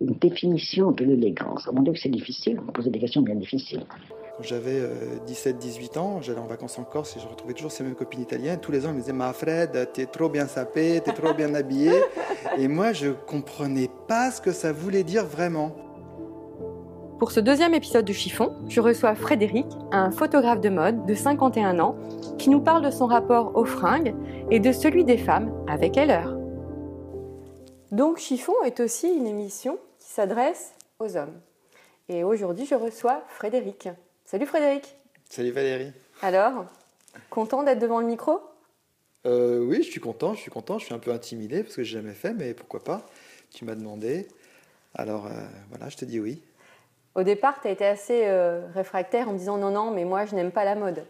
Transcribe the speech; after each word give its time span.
Une 0.00 0.14
définition 0.14 0.92
de 0.92 1.04
l'élégance. 1.04 1.68
Mon 1.72 1.82
Dieu, 1.82 1.92
que 1.92 1.98
c'est 1.98 2.08
difficile. 2.08 2.56
Vous 2.56 2.64
me 2.64 2.72
posez 2.72 2.90
des 2.90 2.98
questions 2.98 3.20
bien 3.20 3.34
difficiles. 3.34 3.84
Quand 4.36 4.42
j'avais 4.42 4.80
17-18 5.26 5.98
ans, 5.98 6.22
j'allais 6.22 6.38
en 6.38 6.46
vacances 6.46 6.78
en 6.78 6.84
Corse 6.84 7.16
et 7.16 7.20
je 7.20 7.28
retrouvais 7.28 7.52
toujours 7.52 7.70
ces 7.70 7.84
mêmes 7.84 7.94
copines 7.94 8.22
italiennes. 8.22 8.58
Tous 8.60 8.72
les 8.72 8.86
ans, 8.86 8.88
elles 8.88 8.94
me 8.94 9.00
disaient 9.00 9.12
Ma 9.12 9.34
Fred, 9.34 9.90
t'es 9.92 10.06
trop 10.06 10.30
bien 10.30 10.46
sapé, 10.46 11.02
t'es 11.04 11.12
trop 11.12 11.34
bien 11.34 11.54
habillé. 11.54 11.92
Et 12.56 12.66
moi, 12.66 12.94
je 12.94 13.10
comprenais 13.10 13.90
pas 14.08 14.30
ce 14.30 14.40
que 14.40 14.52
ça 14.52 14.72
voulait 14.72 15.04
dire 15.04 15.26
vraiment. 15.26 15.76
Pour 17.18 17.32
ce 17.32 17.40
deuxième 17.40 17.74
épisode 17.74 18.06
du 18.06 18.14
Chiffon, 18.14 18.54
je 18.66 18.80
reçois 18.80 19.14
Frédéric, 19.14 19.66
un 19.92 20.10
photographe 20.10 20.62
de 20.62 20.70
mode 20.70 21.04
de 21.04 21.14
51 21.14 21.78
ans, 21.78 21.94
qui 22.38 22.48
nous 22.48 22.62
parle 22.62 22.82
de 22.82 22.90
son 22.90 23.04
rapport 23.04 23.54
aux 23.54 23.66
fringues 23.66 24.14
et 24.50 24.58
de 24.58 24.72
celui 24.72 25.04
des 25.04 25.18
femmes 25.18 25.52
avec 25.68 25.98
Heller. 25.98 26.34
Donc 27.92 28.16
Chiffon 28.16 28.54
est 28.64 28.80
aussi 28.80 29.08
une 29.08 29.26
émission 29.26 29.78
qui 30.10 30.14
s'adresse 30.14 30.72
aux 30.98 31.16
hommes. 31.16 31.40
Et 32.08 32.24
aujourd'hui, 32.24 32.66
je 32.66 32.74
reçois 32.74 33.22
Frédéric. 33.28 33.88
Salut 34.24 34.44
Frédéric. 34.44 34.96
Salut 35.28 35.52
Valérie. 35.52 35.92
Alors, 36.20 36.64
content 37.30 37.62
d'être 37.62 37.78
devant 37.78 38.00
le 38.00 38.06
micro? 38.06 38.40
Euh, 39.24 39.60
oui, 39.60 39.84
je 39.84 39.90
suis 39.90 40.00
content, 40.00 40.34
je 40.34 40.40
suis 40.40 40.50
content. 40.50 40.80
Je 40.80 40.86
suis 40.86 40.94
un 40.94 40.98
peu 40.98 41.12
intimidé 41.12 41.62
parce 41.62 41.76
que 41.76 41.84
j'ai 41.84 41.98
jamais 41.98 42.14
fait, 42.14 42.32
mais 42.32 42.54
pourquoi 42.54 42.82
pas? 42.82 43.06
Tu 43.52 43.64
m'as 43.64 43.76
demandé. 43.76 44.26
Alors 44.96 45.26
euh, 45.26 45.30
voilà, 45.68 45.88
je 45.88 45.96
te 45.96 46.04
dis 46.04 46.18
oui. 46.18 46.42
Au 47.14 47.22
départ, 47.22 47.60
tu 47.60 47.68
as 47.68 47.70
été 47.70 47.86
assez 47.86 48.22
euh, 48.24 48.66
réfractaire 48.74 49.28
en 49.28 49.34
me 49.34 49.38
disant 49.38 49.58
non, 49.58 49.70
non, 49.70 49.92
mais 49.92 50.04
moi, 50.04 50.26
je 50.26 50.34
n'aime 50.34 50.50
pas 50.50 50.64
la 50.64 50.74
mode. 50.74 51.04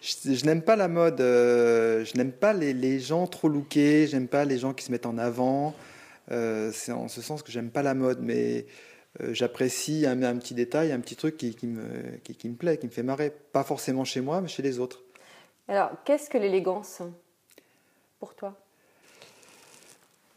Je, 0.00 0.34
je 0.34 0.44
n'aime 0.44 0.62
pas 0.62 0.76
la 0.76 0.86
mode, 0.86 1.18
je 1.18 2.16
n'aime 2.16 2.32
pas 2.32 2.52
les, 2.52 2.72
les 2.72 3.00
gens 3.00 3.26
trop 3.26 3.48
lookés, 3.48 4.06
j'aime 4.06 4.28
pas 4.28 4.44
les 4.44 4.56
gens 4.56 4.72
qui 4.72 4.84
se 4.84 4.92
mettent 4.92 5.06
en 5.06 5.18
avant. 5.18 5.74
Euh, 6.30 6.70
c'est 6.72 6.92
en 6.92 7.08
ce 7.08 7.22
sens 7.22 7.42
que 7.42 7.52
j'aime 7.52 7.70
pas 7.70 7.82
la 7.82 7.94
mode, 7.94 8.20
mais 8.20 8.66
euh, 9.20 9.32
j'apprécie 9.32 10.06
un, 10.06 10.22
un 10.22 10.36
petit 10.36 10.54
détail, 10.54 10.92
un 10.92 11.00
petit 11.00 11.16
truc 11.16 11.36
qui, 11.36 11.54
qui 11.54 11.66
me, 11.66 12.16
qui, 12.24 12.34
qui 12.34 12.48
me 12.48 12.56
plaît, 12.56 12.78
qui 12.78 12.86
me 12.86 12.92
fait 12.92 13.02
marrer. 13.02 13.30
Pas 13.30 13.64
forcément 13.64 14.04
chez 14.04 14.20
moi, 14.20 14.40
mais 14.40 14.48
chez 14.48 14.62
les 14.62 14.78
autres. 14.78 15.02
Alors, 15.68 15.90
qu'est-ce 16.04 16.28
que 16.30 16.38
l'élégance 16.38 17.02
pour 18.18 18.34
toi? 18.34 18.56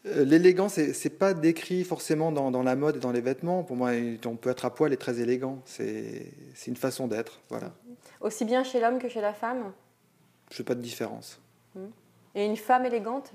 Euh, 0.06 0.24
L'élégance, 0.24 0.80
c'est 0.94 1.10
pas 1.10 1.34
décrit 1.34 1.84
forcément 1.84 2.32
dans, 2.32 2.52
dans 2.52 2.64
la 2.64 2.76
mode 2.76 2.96
et 2.96 3.00
dans 3.00 3.12
les 3.12 3.22
vêtements. 3.22 3.64
Pour 3.64 3.76
moi, 3.76 3.92
on 4.26 4.36
peut 4.38 4.50
être 4.50 4.66
à 4.66 4.74
poil 4.74 4.94
et 4.94 4.98
très 4.98 5.20
élégant. 5.20 5.62
C'est 5.66 6.32
c'est 6.56 6.72
une 6.72 6.78
façon 6.78 7.08
d'être. 7.08 7.42
Voilà. 7.50 7.74
Aussi 8.22 8.46
bien 8.46 8.64
chez 8.64 8.80
l'homme 8.80 9.00
que 9.00 9.10
chez 9.10 9.22
la 9.22 9.34
femme? 9.34 9.74
Je 10.52 10.56
fais 10.56 10.64
pas 10.64 10.76
de 10.76 10.82
différence. 10.82 11.42
Et 12.34 12.46
une 12.46 12.58
femme 12.58 12.86
élégante? 12.86 13.34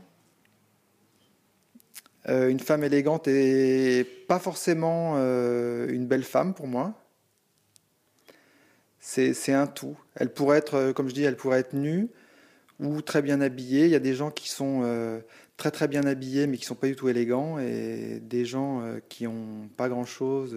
Euh, 2.28 2.48
une 2.48 2.60
femme 2.60 2.84
élégante 2.84 3.28
est 3.28 4.26
pas 4.26 4.38
forcément 4.38 5.14
euh, 5.16 5.86
une 5.88 6.06
belle 6.06 6.24
femme 6.24 6.54
pour 6.54 6.66
moi. 6.66 6.94
C'est 8.98 9.52
un 9.52 9.66
tout. 9.66 9.96
Elle 10.14 10.32
pourrait 10.32 10.58
être, 10.58 10.74
euh, 10.74 10.92
comme 10.94 11.08
je 11.08 11.14
dis, 11.14 11.24
elle 11.24 11.36
pourrait 11.36 11.60
être 11.60 11.74
nue 11.74 12.08
ou 12.80 13.02
très 13.02 13.20
bien 13.20 13.42
habillée. 13.42 13.84
Il 13.84 13.90
y 13.90 13.96
a 13.96 14.00
des 14.00 14.14
gens 14.14 14.30
qui 14.30 14.48
sont 14.48 14.82
très 15.56 15.70
très 15.70 15.86
bien 15.86 16.04
habillés 16.04 16.48
mais 16.48 16.56
qui 16.56 16.64
sont 16.64 16.74
pas 16.74 16.88
du 16.88 16.96
tout 16.96 17.08
élégants 17.08 17.58
et 17.60 18.18
des 18.20 18.44
gens 18.44 18.82
qui 19.08 19.28
ont 19.28 19.68
pas 19.76 19.88
grand 19.88 20.04
chose 20.04 20.56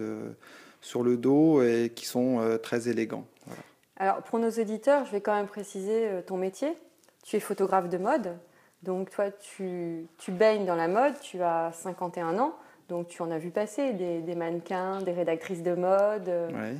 sur 0.80 1.04
le 1.04 1.16
dos 1.16 1.62
et 1.62 1.92
qui 1.94 2.06
sont 2.06 2.58
très 2.60 2.88
élégants. 2.88 3.24
Alors, 3.98 4.22
pour 4.22 4.40
nos 4.40 4.50
auditeurs, 4.50 5.04
je 5.04 5.12
vais 5.12 5.20
quand 5.20 5.34
même 5.34 5.46
préciser 5.46 6.08
ton 6.26 6.36
métier. 6.36 6.76
Tu 7.22 7.36
es 7.36 7.40
photographe 7.40 7.88
de 7.88 7.98
mode. 7.98 8.36
Donc, 8.82 9.10
toi, 9.10 9.30
tu, 9.30 10.06
tu 10.18 10.30
baignes 10.30 10.64
dans 10.66 10.76
la 10.76 10.88
mode. 10.88 11.14
Tu 11.20 11.42
as 11.42 11.72
51 11.72 12.38
ans. 12.38 12.54
Donc, 12.88 13.08
tu 13.08 13.20
en 13.22 13.30
as 13.30 13.38
vu 13.38 13.50
passer 13.50 13.92
des, 13.92 14.20
des 14.20 14.34
mannequins, 14.34 15.02
des 15.02 15.12
rédactrices 15.12 15.62
de 15.62 15.74
mode. 15.74 16.28
euh, 16.28 16.48
Ouais. 16.50 16.74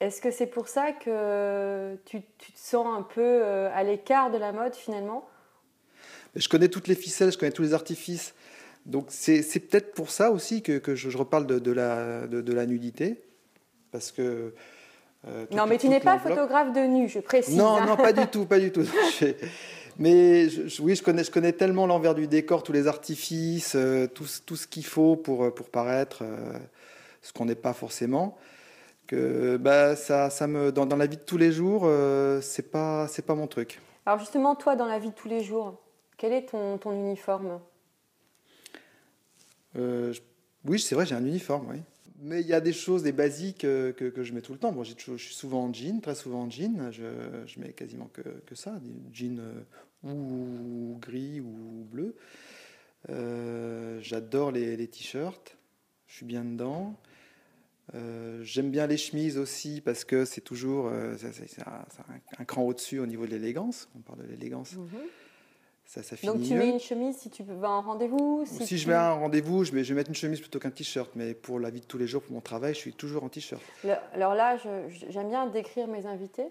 Est-ce 0.00 0.20
que 0.20 0.30
c'est 0.30 0.46
pour 0.46 0.68
ça 0.68 0.92
que 0.92 1.96
tu, 2.04 2.20
tu 2.38 2.52
te 2.52 2.58
sens 2.58 2.86
un 2.86 3.02
peu 3.02 3.20
euh, 3.22 3.70
à 3.74 3.82
l'écart 3.84 4.30
de 4.30 4.38
la 4.38 4.52
mode 4.52 4.74
finalement? 4.74 5.26
Je 6.34 6.48
connais 6.48 6.68
toutes 6.68 6.88
les 6.88 6.94
ficelles, 6.96 7.30
je 7.32 7.38
connais 7.38 7.52
tous 7.52 7.62
les 7.62 7.74
artifices. 7.74 8.34
Donc 8.86 9.06
c'est 9.08 9.40
c'est 9.42 9.60
peut-être 9.60 9.92
pour 9.94 10.10
ça 10.10 10.30
aussi 10.30 10.62
que, 10.62 10.78
que 10.78 10.94
je, 10.94 11.08
je 11.08 11.16
reparle 11.16 11.46
de, 11.46 11.58
de 11.58 11.70
la, 11.72 12.26
de, 12.26 12.40
de 12.42 12.52
la 12.52 12.66
nudité. 12.66 13.22
Parce 13.92 14.10
que... 14.12 14.52
euh, 15.28 15.46
Non, 15.52 15.66
mais 15.66 15.78
tu 15.78 15.88
n'es 15.88 16.00
pas 16.00 16.18
photographe 16.18 16.72
de 16.72 16.80
nu, 16.80 17.08
je 17.08 17.20
précise. 17.20 17.56
Non, 17.56 17.76
hein. 17.76 17.86
non, 17.86 17.96
pas 17.96 18.12
du 18.12 18.26
tout, 18.26 18.44
pas 18.46 18.58
du 18.58 18.72
tout. 18.72 18.82
Mais 19.98 20.48
je- 20.48 20.82
oui, 20.82 20.96
je 20.96 21.02
connais, 21.02 21.22
je 21.24 21.30
connais 21.30 21.52
tellement 21.52 21.86
l'envers 21.86 22.14
du 22.14 22.26
décor, 22.26 22.62
tous 22.62 22.72
les 22.72 22.86
artifices, 22.88 23.74
euh, 23.76 24.06
tout, 24.06 24.26
ce- 24.26 24.40
tout 24.42 24.56
ce 24.56 24.66
qu'il 24.66 24.84
faut 24.84 25.16
pour, 25.16 25.44
euh, 25.44 25.50
pour 25.50 25.68
paraître 25.68 26.22
euh, 26.22 26.58
ce 27.22 27.32
qu'on 27.32 27.44
n'est 27.44 27.54
pas 27.54 27.72
forcément, 27.72 28.36
que 29.06 29.56
bah, 29.56 29.94
ça, 29.96 30.30
ça 30.30 30.46
me, 30.46 30.72
dans, 30.72 30.86
dans 30.86 30.96
la 30.96 31.06
vie 31.06 31.16
de 31.16 31.22
tous 31.22 31.36
les 31.38 31.52
jours, 31.52 31.88
c'est 32.42 32.70
pas, 32.70 33.06
c'est 33.08 33.24
pas 33.24 33.34
mon 33.34 33.46
truc. 33.46 33.80
Alors 34.06 34.18
justement, 34.18 34.54
toi, 34.54 34.76
dans 34.76 34.86
la 34.86 34.98
vie 34.98 35.10
de 35.10 35.14
tous 35.14 35.28
les 35.28 35.42
jours, 35.44 35.78
quel 36.16 36.32
est 36.32 36.46
ton, 36.50 36.76
ton 36.78 36.92
uniforme? 36.92 37.60
Euh, 39.76 40.12
je- 40.12 40.20
oui, 40.66 40.78
c'est 40.78 40.94
vrai, 40.94 41.04
j'ai 41.06 41.14
un 41.14 41.24
uniforme, 41.24 41.66
oui. 41.70 41.78
Mais 42.24 42.40
il 42.40 42.46
y 42.46 42.54
a 42.54 42.60
des 42.62 42.72
choses, 42.72 43.02
des 43.02 43.12
basiques 43.12 43.64
euh, 43.64 43.92
que, 43.92 44.22
je 44.22 44.32
mets 44.32 44.40
tout 44.40 44.54
le 44.54 44.58
temps. 44.58 44.72
Bon, 44.72 44.82
je 44.82 44.94
suis 44.94 45.34
souvent 45.34 45.64
en 45.64 45.72
jean, 45.74 46.00
très 46.00 46.14
souvent 46.14 46.44
en 46.44 46.50
jean. 46.50 46.90
Je, 46.90 47.04
je 47.46 47.60
mets 47.60 47.74
quasiment 47.74 48.08
que, 48.14 48.54
ça, 48.54 48.80
des 48.80 48.94
jeans 49.12 49.40
euh, 49.40 50.10
ou 50.10 50.96
gris 51.02 51.40
ou 51.40 51.86
bleu. 51.90 52.16
Euh, 53.10 54.00
J'adore 54.00 54.52
les, 54.52 54.88
t-shirts. 54.88 55.58
Je 56.06 56.14
suis 56.16 56.26
bien 56.26 56.44
dedans. 56.44 56.98
J'aime 58.40 58.70
bien 58.70 58.86
les 58.86 58.96
chemises 58.96 59.36
aussi 59.36 59.82
parce 59.82 60.04
que 60.06 60.24
c'est 60.24 60.40
toujours 60.40 60.88
un, 60.88 62.44
cran 62.46 62.62
au-dessus 62.62 63.00
au 63.00 63.06
niveau 63.06 63.26
de 63.26 63.32
l'élégance. 63.32 63.90
On 63.94 64.00
parle 64.00 64.22
de 64.22 64.28
l'élégance. 64.28 64.76
Ça, 65.86 66.02
ça 66.02 66.16
finit 66.16 66.32
Donc 66.32 66.42
tu 66.42 66.54
mieux. 66.54 66.58
mets 66.60 66.70
une 66.70 66.80
chemise 66.80 67.16
si 67.18 67.30
tu 67.30 67.42
vas 67.44 67.70
en 67.70 67.82
rendez-vous 67.82 68.44
Si, 68.46 68.64
tu- 68.64 68.76
je 68.78 68.86
vais 68.86 68.94
à 68.94 69.10
un 69.10 69.14
rendez-vous, 69.14 69.64
je 69.64 69.72
vais, 69.72 69.84
je 69.84 69.92
vais 69.92 69.98
mettre 70.00 70.10
une 70.10 70.16
chemise 70.16 70.40
plutôt 70.40 70.58
qu'un 70.58 70.70
t-shirt. 70.70 71.10
Mais 71.14 71.34
pour 71.34 71.60
la 71.60 71.70
vie 71.70 71.80
de 71.80 71.86
tous 71.86 71.98
les 71.98 72.06
jours, 72.06 72.22
pour 72.22 72.32
mon 72.32 72.40
travail, 72.40 72.74
je 72.74 72.78
suis 72.78 72.92
toujours 72.94 73.22
en 73.22 73.28
t-shirt. 73.28 73.62
Alors 74.14 74.34
là, 74.34 74.56
j'aime 75.10 75.28
bien 75.28 75.46
décrire 75.46 75.86
mes 75.86 76.06
invités. 76.06 76.46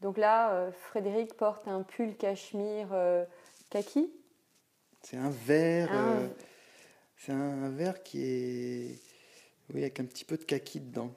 Donc 0.00 0.16
là, 0.16 0.52
euh, 0.52 0.70
Frédéric 0.70 1.34
porte 1.34 1.66
un 1.66 1.82
pull 1.82 2.16
cachemire 2.16 2.88
euh, 2.92 3.24
kaki. 3.68 4.10
C'est 5.02 5.16
un 5.16 5.30
vert. 5.30 5.90
Euh, 5.92 6.28
c'est 7.16 7.32
un 7.32 7.68
vert 7.70 8.02
qui 8.02 8.22
est. 8.22 8.98
Oui, 9.74 9.80
avec 9.80 9.98
un 10.00 10.04
petit 10.04 10.24
peu 10.24 10.36
de 10.36 10.44
kaki 10.44 10.80
dedans. 10.80 11.10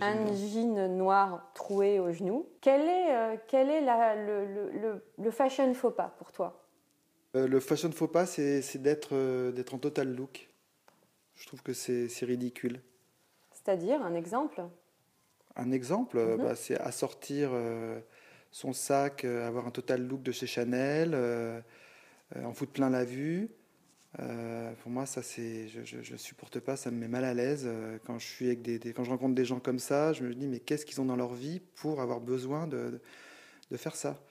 un 0.00 0.26
jean 0.34 0.88
noir 0.96 1.50
troué 1.54 1.98
au 1.98 2.12
genou. 2.12 2.46
Quel 2.60 2.82
est, 2.82 3.40
quel 3.48 3.70
est 3.70 3.80
la- 3.80 4.14
le, 4.14 4.46
le- 4.46 4.70
le- 4.70 5.04
le 5.18 5.30
fashion 5.30 5.72
faux 5.74 5.90
pas 5.90 6.14
pour 6.18 6.30
toi? 6.32 6.62
Le 7.46 7.60
fashion 7.60 7.90
faux 7.92 8.08
pas, 8.08 8.26
c'est 8.26 8.78
d'être 8.78 9.10
euh, 9.14 9.52
d'être 9.52 9.74
en 9.74 9.78
total 9.78 10.14
look. 10.14 10.48
Je 11.36 11.46
trouve 11.46 11.62
que 11.62 11.72
c'est 11.74 12.08
ridicule. 12.26 12.82
C'est-à-dire, 13.50 14.02
un 14.02 14.14
exemple? 14.14 14.62
Un 15.56 15.70
exemple, 15.72 16.18
euh, 16.18 16.36
Mhm. 16.36 16.38
bah, 16.38 16.54
c'est 16.54 16.78
assortir 16.80 17.50
euh, 17.52 18.00
son 18.50 18.72
sac, 18.72 19.24
euh, 19.24 19.46
avoir 19.46 19.66
un 19.66 19.70
total 19.70 20.06
look 20.06 20.22
de 20.22 20.32
chez 20.32 20.46
Chanel, 20.46 21.12
euh, 21.14 21.60
euh, 22.36 22.44
en 22.44 22.54
foutre 22.54 22.72
plein 22.72 22.90
la 22.90 23.04
vue. 23.04 23.50
Euh, 24.20 24.72
pour 24.82 24.90
moi, 24.90 25.06
ça, 25.06 25.22
c'est, 25.22 25.68
je, 25.68 25.84
je, 25.84 26.02
je 26.02 26.16
supporte 26.16 26.60
pas, 26.60 26.76
ça 26.76 26.90
me 26.90 26.98
met 26.98 27.08
mal 27.08 27.24
à 27.24 27.34
l'aise. 27.34 27.64
Euh, 27.66 27.98
quand 28.06 28.18
je 28.18 28.26
suis 28.26 28.46
avec 28.48 28.62
des, 28.62 28.78
des- 28.78 28.92
quand 28.94 29.04
je 29.04 29.10
rencontre 29.10 29.34
des 29.34 29.44
gens 29.46 29.60
comme 29.60 29.78
ça, 29.80 30.12
je 30.14 30.24
me 30.24 30.34
dis 30.34 30.48
mais 30.48 30.60
qu'est-ce 30.60 30.86
qu'ils 30.86 31.00
ont 31.00 31.06
dans 31.06 31.16
leur 31.16 31.34
vie 31.34 31.60
pour 31.76 32.00
avoir 32.00 32.20
besoin 32.20 32.66
de, 32.68 32.90
de, 32.92 33.00
de 33.72 33.76
faire 33.78 33.96
ça? 33.96 34.22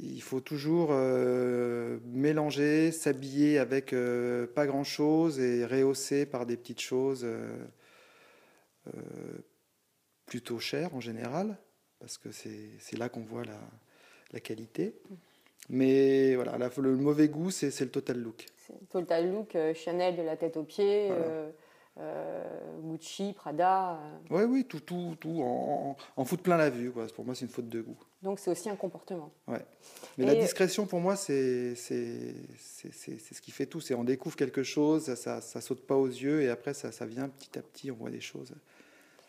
Il 0.00 0.22
faut 0.22 0.40
toujours 0.40 0.88
euh, 0.90 1.98
mélanger, 2.06 2.90
s'habiller 2.90 3.58
avec 3.58 3.92
euh, 3.92 4.46
pas 4.46 4.66
grand-chose 4.66 5.38
et 5.40 5.64
rehausser 5.64 6.26
par 6.26 6.46
des 6.46 6.56
petites 6.56 6.80
choses. 6.80 7.24
euh, 7.24 7.56
plutôt 10.26 10.58
cher 10.58 10.94
en 10.94 11.00
général, 11.00 11.56
parce 12.00 12.18
que 12.18 12.30
c'est 12.32 12.96
là 12.98 13.08
qu'on 13.08 13.20
voit 13.24 13.44
la, 13.44 13.60
la 14.32 14.40
qualité. 14.40 14.94
Mais 15.68 16.34
voilà, 16.34 16.58
la- 16.58 16.70
le 16.76 16.96
mauvais 16.96 17.28
goût, 17.28 17.50
c'est 17.50 17.78
le 17.80 17.90
total 17.90 18.18
look. 18.20 18.46
Total 18.90 19.30
look 19.30 19.56
Chanel 19.74 20.16
de 20.16 20.22
la 20.22 20.36
tête 20.36 20.56
aux 20.56 20.64
pieds, 20.64 21.08
Voilà. 21.08 21.46
Euh, 21.98 22.44
Gucci, 22.82 23.32
Prada. 23.34 23.92
euh. 23.92 23.96
Oui, 24.30 24.42
oui, 24.44 24.64
tout, 24.64 24.80
tout, 24.80 25.16
tout 25.20 25.42
en, 25.42 25.96
en 26.16 26.24
foutre 26.24 26.42
plein 26.42 26.56
la 26.56 26.70
vue. 26.70 26.90
Quoi. 26.90 27.06
Pour 27.14 27.24
moi, 27.24 27.34
c'est 27.34 27.44
une 27.44 27.50
faute 27.50 27.68
de 27.68 27.80
goût. 27.80 27.96
Donc 28.22 28.38
c'est 28.38 28.50
aussi 28.50 28.68
un 28.70 28.76
comportement. 28.76 29.30
Ouais. 29.46 29.64
Mais 30.18 30.24
Et- 30.24 30.26
la 30.28 30.34
discrétion, 30.34 30.86
pour 30.86 31.00
moi, 31.00 31.14
c'est 31.16 31.74
ce 31.74 33.40
qui 33.40 33.50
fait 33.50 33.66
tout. 33.66 33.80
C'est 33.80 33.94
on 33.94 34.04
découvre 34.04 34.36
quelque 34.36 34.62
chose, 34.62 35.04
ça, 35.04 35.16
ça, 35.16 35.40
ça 35.40 35.60
saute 35.60 35.86
pas 35.86 35.94
aux 35.96 36.06
yeux, 36.08 36.42
et 36.42 36.48
après, 36.48 36.74
ça, 36.74 36.90
ça 36.92 37.06
vient 37.06 37.28
petit 37.28 37.58
à 37.58 37.62
petit, 37.62 37.90
on 37.90 37.96
voit 37.96 38.10
des 38.10 38.20
choses. 38.20 38.54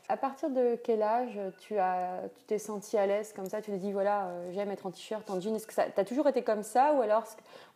À 0.08 0.18
partir 0.18 0.52
de 0.52 0.76
quel 0.84 1.02
âge 1.02 1.40
tu 1.62 1.78
as, 1.80 2.30
tu 2.38 2.44
t'es 2.46 2.60
senti 2.60 2.96
à 2.96 3.08
l'aise 3.08 3.34
comme 3.34 3.50
ça? 3.50 3.60
Tu 3.62 3.72
te 3.72 3.76
dis 3.78 3.92
voilà, 3.92 4.28
euh, 4.28 4.52
j'aime 4.54 4.70
être 4.70 4.86
en 4.86 4.92
t-shirt, 4.92 5.28
en 5.32 5.40
jean. 5.40 5.56
Est-ce 5.56 5.66
que 5.66 5.74
ça, 5.74 5.86
t'as 5.90 6.04
toujours 6.06 6.28
été 6.28 6.44
comme 6.44 6.62
ça 6.62 6.94
ou 6.94 7.02
alors, 7.02 7.26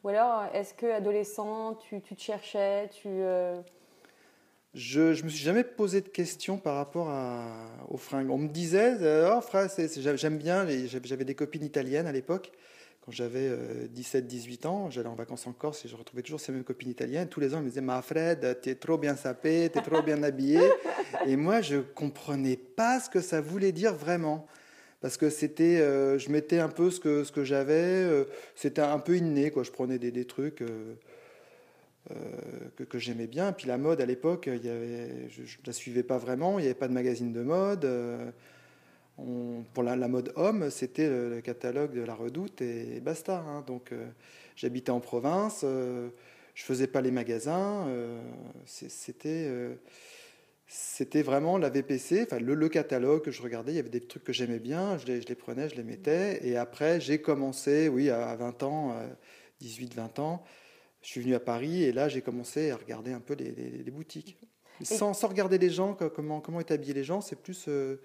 ou 0.03 0.09
alors 0.09 0.43
est-ce 0.53 0.75
que 0.75 0.85
adolescent, 0.85 1.73
tu, 1.73 2.01
tu 2.01 2.15
te 2.15 2.21
cherchais, 2.21 2.87
tu 2.89 3.07
euh, 3.07 3.59
Je 4.75 5.01
ne 5.01 5.23
me 5.23 5.29
suis 5.29 5.43
jamais 5.43 5.63
posé 5.63 6.01
de 6.01 6.09
questions 6.09 6.57
par 6.57 6.75
rapport 6.75 7.09
à, 7.09 7.67
aux 7.89 7.97
fringues. 7.97 8.29
On 8.29 8.37
me 8.37 8.47
disait, 8.47 8.97
euh, 9.01 9.33
oh 9.35 9.41
frère, 9.41 9.67
j'aime 10.15 10.37
bien, 10.37 10.67
j'avais 11.03 11.25
des 11.25 11.35
copines 11.35 11.63
italiennes 11.63 12.05
à 12.05 12.11
l'époque. 12.11 12.51
Quand 13.01 13.11
j'avais 13.11 13.49
17-18 13.95 14.67
ans, 14.67 14.89
j'allais 14.91 15.07
en 15.07 15.15
vacances 15.15 15.47
en 15.47 15.53
Corse 15.53 15.85
et 15.85 15.87
je 15.87 15.95
retrouvais 15.95 16.21
toujours 16.21 16.39
ces 16.39 16.51
mêmes 16.51 16.63
copines 16.63 16.89
italiennes. 16.91 17.29
Tous 17.29 17.39
les 17.39 17.53
ans, 17.53 17.57
elles 17.57 17.63
me 17.63 17.69
disaient, 17.69 17.81
ma 17.81 18.01
Fred, 18.03 18.59
t'es 18.61 18.75
trop 18.75 18.99
bien 18.99 19.15
sapé, 19.15 19.69
t'es 19.73 19.81
trop 19.81 20.03
bien 20.03 20.21
habillé. 20.21 20.59
et 21.25 21.35
moi, 21.35 21.61
je 21.61 21.77
comprenais 21.77 22.57
pas 22.57 22.99
ce 22.99 23.09
que 23.09 23.21
ça 23.21 23.41
voulait 23.41 23.71
dire 23.71 23.95
vraiment. 23.95 24.45
Parce 25.01 25.17
que 25.17 25.29
c'était, 25.29 25.79
euh, 25.79 26.19
je 26.19 26.29
mettais 26.29 26.59
un 26.59 26.67
peu 26.67 26.91
ce 26.91 26.99
que, 26.99 27.23
ce 27.23 27.31
que 27.31 27.43
j'avais, 27.43 28.03
euh, 28.03 28.25
c'était 28.53 28.81
un 28.81 28.99
peu 28.99 29.15
inné, 29.15 29.49
quoi. 29.49 29.63
Je 29.63 29.71
prenais 29.71 29.97
des, 29.97 30.25
trucs. 30.25 30.61
euh, 30.61 30.67
euh, 30.67 30.95
que, 32.75 32.83
que 32.83 32.97
j'aimais 32.97 33.27
bien. 33.27 33.51
Puis 33.51 33.67
la 33.67 33.77
mode 33.77 34.01
à 34.01 34.05
l'époque, 34.05 34.49
je 34.51 35.41
ne 35.41 35.65
la 35.65 35.73
suivais 35.73 36.03
pas 36.03 36.17
vraiment, 36.17 36.59
il 36.59 36.63
n'y 36.63 36.67
avait 36.67 36.79
pas 36.79 36.87
de 36.87 36.93
magazine 36.93 37.31
de 37.33 37.41
mode. 37.41 37.85
euh, 37.85 39.61
pour 39.73 39.83
la, 39.83 39.95
mode 40.07 40.31
homme, 40.35 40.69
c'était 40.69 41.09
le, 41.09 41.41
catalogue 41.41 41.93
de 41.93 42.01
la 42.01 42.15
Redoute 42.15 42.61
et, 42.61 42.99
basta. 43.01 43.43
hein. 43.47 43.63
Donc 43.67 43.91
euh, 43.91 44.07
j'habitais 44.55 44.91
en 44.91 44.99
province, 44.99 45.61
euh, 45.63 46.09
je 46.55 46.63
faisais 46.63 46.87
pas 46.87 47.01
les 47.01 47.11
magasins, 47.11 47.87
euh, 47.87 48.21
c'était 48.65 49.45
euh, 49.47 49.75
c'était 50.67 51.23
vraiment 51.23 51.57
la 51.57 51.69
VPC, 51.69 52.23
enfin 52.23 52.39
le, 52.39 52.69
catalogue 52.69 53.23
que 53.23 53.31
je 53.31 53.41
regardais, 53.41 53.71
il 53.71 53.75
y 53.75 53.79
avait 53.79 53.89
des 53.89 54.01
trucs 54.01 54.23
que 54.23 54.33
j'aimais 54.33 54.59
bien, 54.59 54.97
je 54.97 55.07
les 55.07 55.35
prenais, 55.35 55.67
je 55.67 55.75
les 55.75 55.83
mettais. 55.83 56.45
Et 56.47 56.57
après, 56.57 57.01
j'ai 57.01 57.19
commencé, 57.21 57.89
oui, 57.89 58.11
à 58.11 58.35
20 58.35 58.61
ans, 58.61 58.95
18-20 59.63 60.21
ans, 60.21 60.43
je 61.01 61.07
suis 61.07 61.21
venu 61.21 61.33
à 61.35 61.39
Paris 61.39 61.83
et 61.83 61.91
là, 61.91 62.09
j'ai 62.09 62.21
commencé 62.21 62.71
à 62.71 62.75
regarder 62.77 63.11
un 63.13 63.19
peu 63.19 63.33
les, 63.33 63.51
les- 63.51 63.83
les 63.83 63.91
boutiques. 63.91 64.37
Sans, 64.81 65.13
sans 65.13 65.27
regarder 65.27 65.57
les 65.57 65.69
gens, 65.69 65.93
co- 65.93 66.09
comment, 66.09 66.39
comment 66.39 66.59
est 66.61 66.71
habillés 66.71 66.93
les 66.93 67.03
gens, 67.03 67.19
c'est 67.19 67.35
plus, 67.35 67.65
euh, 67.67 67.97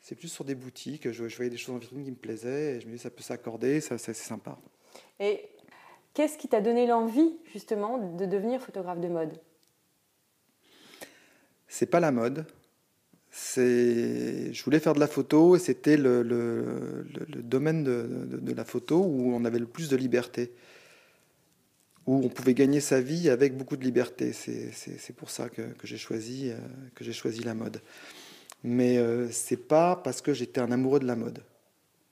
c'est 0.00 0.16
plus 0.16 0.26
sur 0.28 0.44
des 0.44 0.56
boutiques. 0.56 1.10
Je, 1.12 1.28
je 1.28 1.36
voyais 1.36 1.50
des 1.50 1.56
choses 1.56 1.76
en 1.76 1.78
vitrine 1.78 2.02
qui 2.04 2.10
me 2.10 2.16
plaisaient 2.16 2.76
et 2.76 2.80
je 2.80 2.86
me 2.86 2.92
disais, 2.92 3.04
ça 3.04 3.10
peut 3.10 3.22
s'accorder, 3.22 3.80
ça, 3.80 3.96
ça, 3.96 4.12
c'est 4.12 4.26
sympa. 4.26 4.58
Et 5.20 5.48
qu'est-ce 6.14 6.36
qui 6.36 6.48
t'a 6.48 6.60
donné 6.60 6.86
l'envie 6.88 7.36
justement 7.52 7.98
de 7.98 8.26
devenir 8.26 8.60
photographe 8.60 8.98
de 9.00 9.06
mode? 9.08 9.38
C'est 11.68 11.86
pas 11.86 12.00
la 12.00 12.10
mode. 12.10 12.44
C'est, 13.30 14.52
je 14.52 14.64
voulais 14.64 14.80
faire 14.80 14.94
de 14.94 15.00
la 15.00 15.06
photo 15.06 15.54
et 15.54 15.58
c'était 15.58 15.96
le, 15.96 16.22
le- 16.22 17.06
le- 17.14 17.26
le 17.36 17.42
domaine 17.42 17.84
de, 17.84 18.26
de- 18.26 18.38
de 18.38 18.52
la 18.54 18.64
photo 18.64 18.96
où 19.04 19.32
on 19.34 19.44
avait 19.44 19.58
le 19.58 19.66
plus 19.66 19.88
de 19.90 19.96
liberté, 19.96 20.52
où 22.08 22.22
on 22.24 22.28
pouvait 22.30 22.54
gagner 22.54 22.80
sa 22.80 23.02
vie 23.02 23.28
avec 23.28 23.54
beaucoup 23.54 23.76
de 23.76 23.84
liberté. 23.84 24.32
C'est, 24.32 25.12
pour 25.14 25.28
ça 25.28 25.50
que, 25.50 25.60
que 25.60 25.86
j'ai 25.86 25.98
choisi, 25.98 26.50
euh, 26.50 27.12
choisi 27.12 27.40
la 27.40 27.52
mode. 27.52 27.82
Mais 28.64 28.96
euh, 28.96 29.28
c'est 29.30 29.68
pas 29.68 29.94
parce 29.94 30.22
que 30.22 30.32
j'étais 30.32 30.62
un 30.62 30.72
amoureux 30.72 31.00
de 31.00 31.06
la 31.06 31.16
mode. 31.16 31.40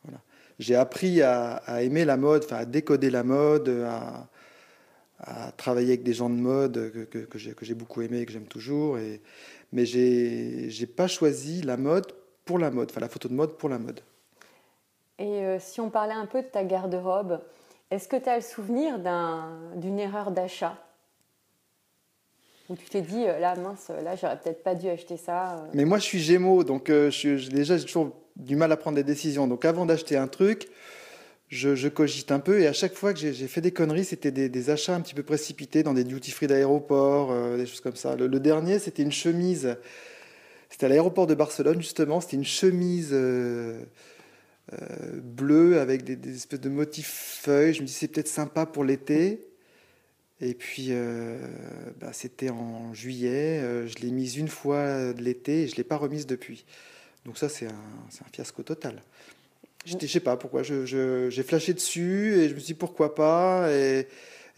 Voilà. 0.04 0.20
J'ai 0.58 0.75
appris 0.75 1.22
à, 1.22 1.54
à 1.64 1.81
aimer 1.81 2.04
la 2.04 2.19
mode, 2.19 2.44
à 2.50 2.66
décoder 2.66 3.08
la 3.08 3.25
mode, 3.25 3.70
à, 3.70 4.28
à 5.20 5.50
travailler 5.52 5.88
avec 5.88 6.02
des 6.02 6.12
gens 6.12 6.28
de 6.28 6.34
mode 6.34 6.93
que, 7.10 7.19
que, 7.25 7.48
que 7.48 7.64
j'ai, 7.64 7.75
beaucoup 7.75 8.02
aimé 8.02 8.20
et 8.20 8.26
que 8.26 8.32
j'aime 8.32 8.48
toujours. 8.48 8.98
Et, 8.98 9.22
mais 9.72 9.87
j'ai 9.87 10.87
pas 10.94 11.08
choisi 11.08 11.62
la 11.62 11.78
mode 11.78 12.12
pour 12.44 12.58
la 12.58 12.70
mode, 12.70 12.90
enfin 12.90 13.00
la 13.00 13.08
photo 13.08 13.28
de 13.28 13.34
mode 13.34 13.56
pour 13.56 13.70
la 13.70 13.78
mode. 13.78 14.00
Et 15.19 15.25
euh, 15.25 15.58
si 15.58 15.81
on 15.81 15.88
parlait 15.88 16.12
un 16.12 16.26
peu 16.26 16.43
de 16.43 16.48
ta 16.48 16.64
garde-robe, 16.64 17.40
est-ce 17.90 18.08
que 18.08 18.16
tu 18.16 18.28
as 18.28 18.36
le 18.36 18.42
souvenir 18.42 18.98
d'un- 18.98 19.58
d'une 19.76 19.98
erreur 19.98 20.30
d'achat? 20.30 20.76
Où 22.68 22.74
tu 22.74 22.88
t'es 22.88 23.00
dit, 23.00 23.24
euh, 23.26 23.38
là 23.38 23.54
mince, 23.54 23.90
là 24.02 24.16
j'aurais 24.16 24.38
peut-être 24.40 24.64
pas 24.64 24.74
dû 24.74 24.88
acheter 24.88 25.16
ça. 25.16 25.58
euh. 25.58 25.68
Mais 25.72 25.84
moi 25.84 25.98
je 25.98 26.04
suis 26.04 26.18
Gémeaux, 26.18 26.64
donc 26.64 26.90
euh, 26.90 27.10
déjà 27.50 27.76
j'ai 27.76 27.84
toujours 27.84 28.10
du 28.34 28.56
mal 28.56 28.72
à 28.72 28.76
prendre 28.76 28.96
des 28.96 29.04
décisions. 29.04 29.46
Donc 29.46 29.64
avant 29.64 29.86
d'acheter 29.86 30.16
un 30.16 30.26
truc, 30.26 30.68
je, 31.48 31.88
cogite 31.88 32.32
un 32.32 32.40
peu 32.40 32.60
et 32.60 32.66
à 32.66 32.72
chaque 32.72 32.94
fois 32.94 33.14
que 33.14 33.20
j'ai 33.20 33.46
fait 33.46 33.60
des 33.60 33.70
conneries, 33.70 34.04
c'était 34.04 34.32
des, 34.32 34.70
achats 34.70 34.96
un 34.96 35.00
petit 35.00 35.14
peu 35.14 35.22
précipités 35.22 35.84
dans 35.84 35.94
des 35.94 36.02
duty-free 36.02 36.48
d'aéroport, 36.48 37.32
des 37.56 37.66
choses 37.66 37.80
comme 37.80 37.94
ça. 37.94 38.16
Le, 38.16 38.28
dernier, 38.40 38.80
c'était 38.80 39.04
une 39.04 39.12
chemise. 39.12 39.76
C'était 40.68 40.86
à 40.86 40.88
l'aéroport 40.88 41.28
de 41.28 41.36
Barcelone 41.36 41.80
justement. 41.80 42.20
C'était 42.20 42.36
une 42.36 42.44
chemise 42.44 43.14
euh, 44.72 45.20
bleue 45.22 45.80
avec 45.80 46.02
des, 46.02 46.34
espèces 46.34 46.60
de 46.60 46.68
motifs 46.68 47.38
feuilles. 47.42 47.74
Je 47.74 47.82
me 47.82 47.86
dis 47.86 47.92
c'est 47.92 48.08
peut-être 48.08 48.28
sympa 48.28 48.66
pour 48.66 48.84
l'été. 48.84 49.40
Et 50.40 50.54
puis 50.54 50.88
euh, 50.90 51.38
bah, 51.98 52.12
c'était 52.12 52.50
en 52.50 52.92
juillet. 52.92 53.60
euh, 53.62 53.86
je 53.86 53.96
l'ai 53.98 54.10
mise 54.10 54.36
une 54.36 54.48
fois 54.48 55.12
de 55.12 55.22
l'été 55.22 55.62
et 55.62 55.68
je 55.68 55.76
l'ai 55.76 55.84
pas 55.84 55.96
remise 55.96 56.26
depuis. 56.26 56.64
Donc 57.24 57.38
ça 57.38 57.48
c'est 57.48 57.66
un, 57.66 57.70
un 57.70 58.28
fiasco 58.32 58.62
total. 58.62 59.02
Je 59.86 60.06
sais 60.06 60.20
pas 60.20 60.36
pourquoi, 60.36 60.64
j'ai 60.64 61.42
flashé 61.44 61.72
dessus 61.72 62.34
et 62.34 62.48
je 62.48 62.54
me 62.54 62.58
suis 62.58 62.66
dit 62.66 62.74
pourquoi 62.74 63.14
pas? 63.14 63.72
Et, 63.72 64.08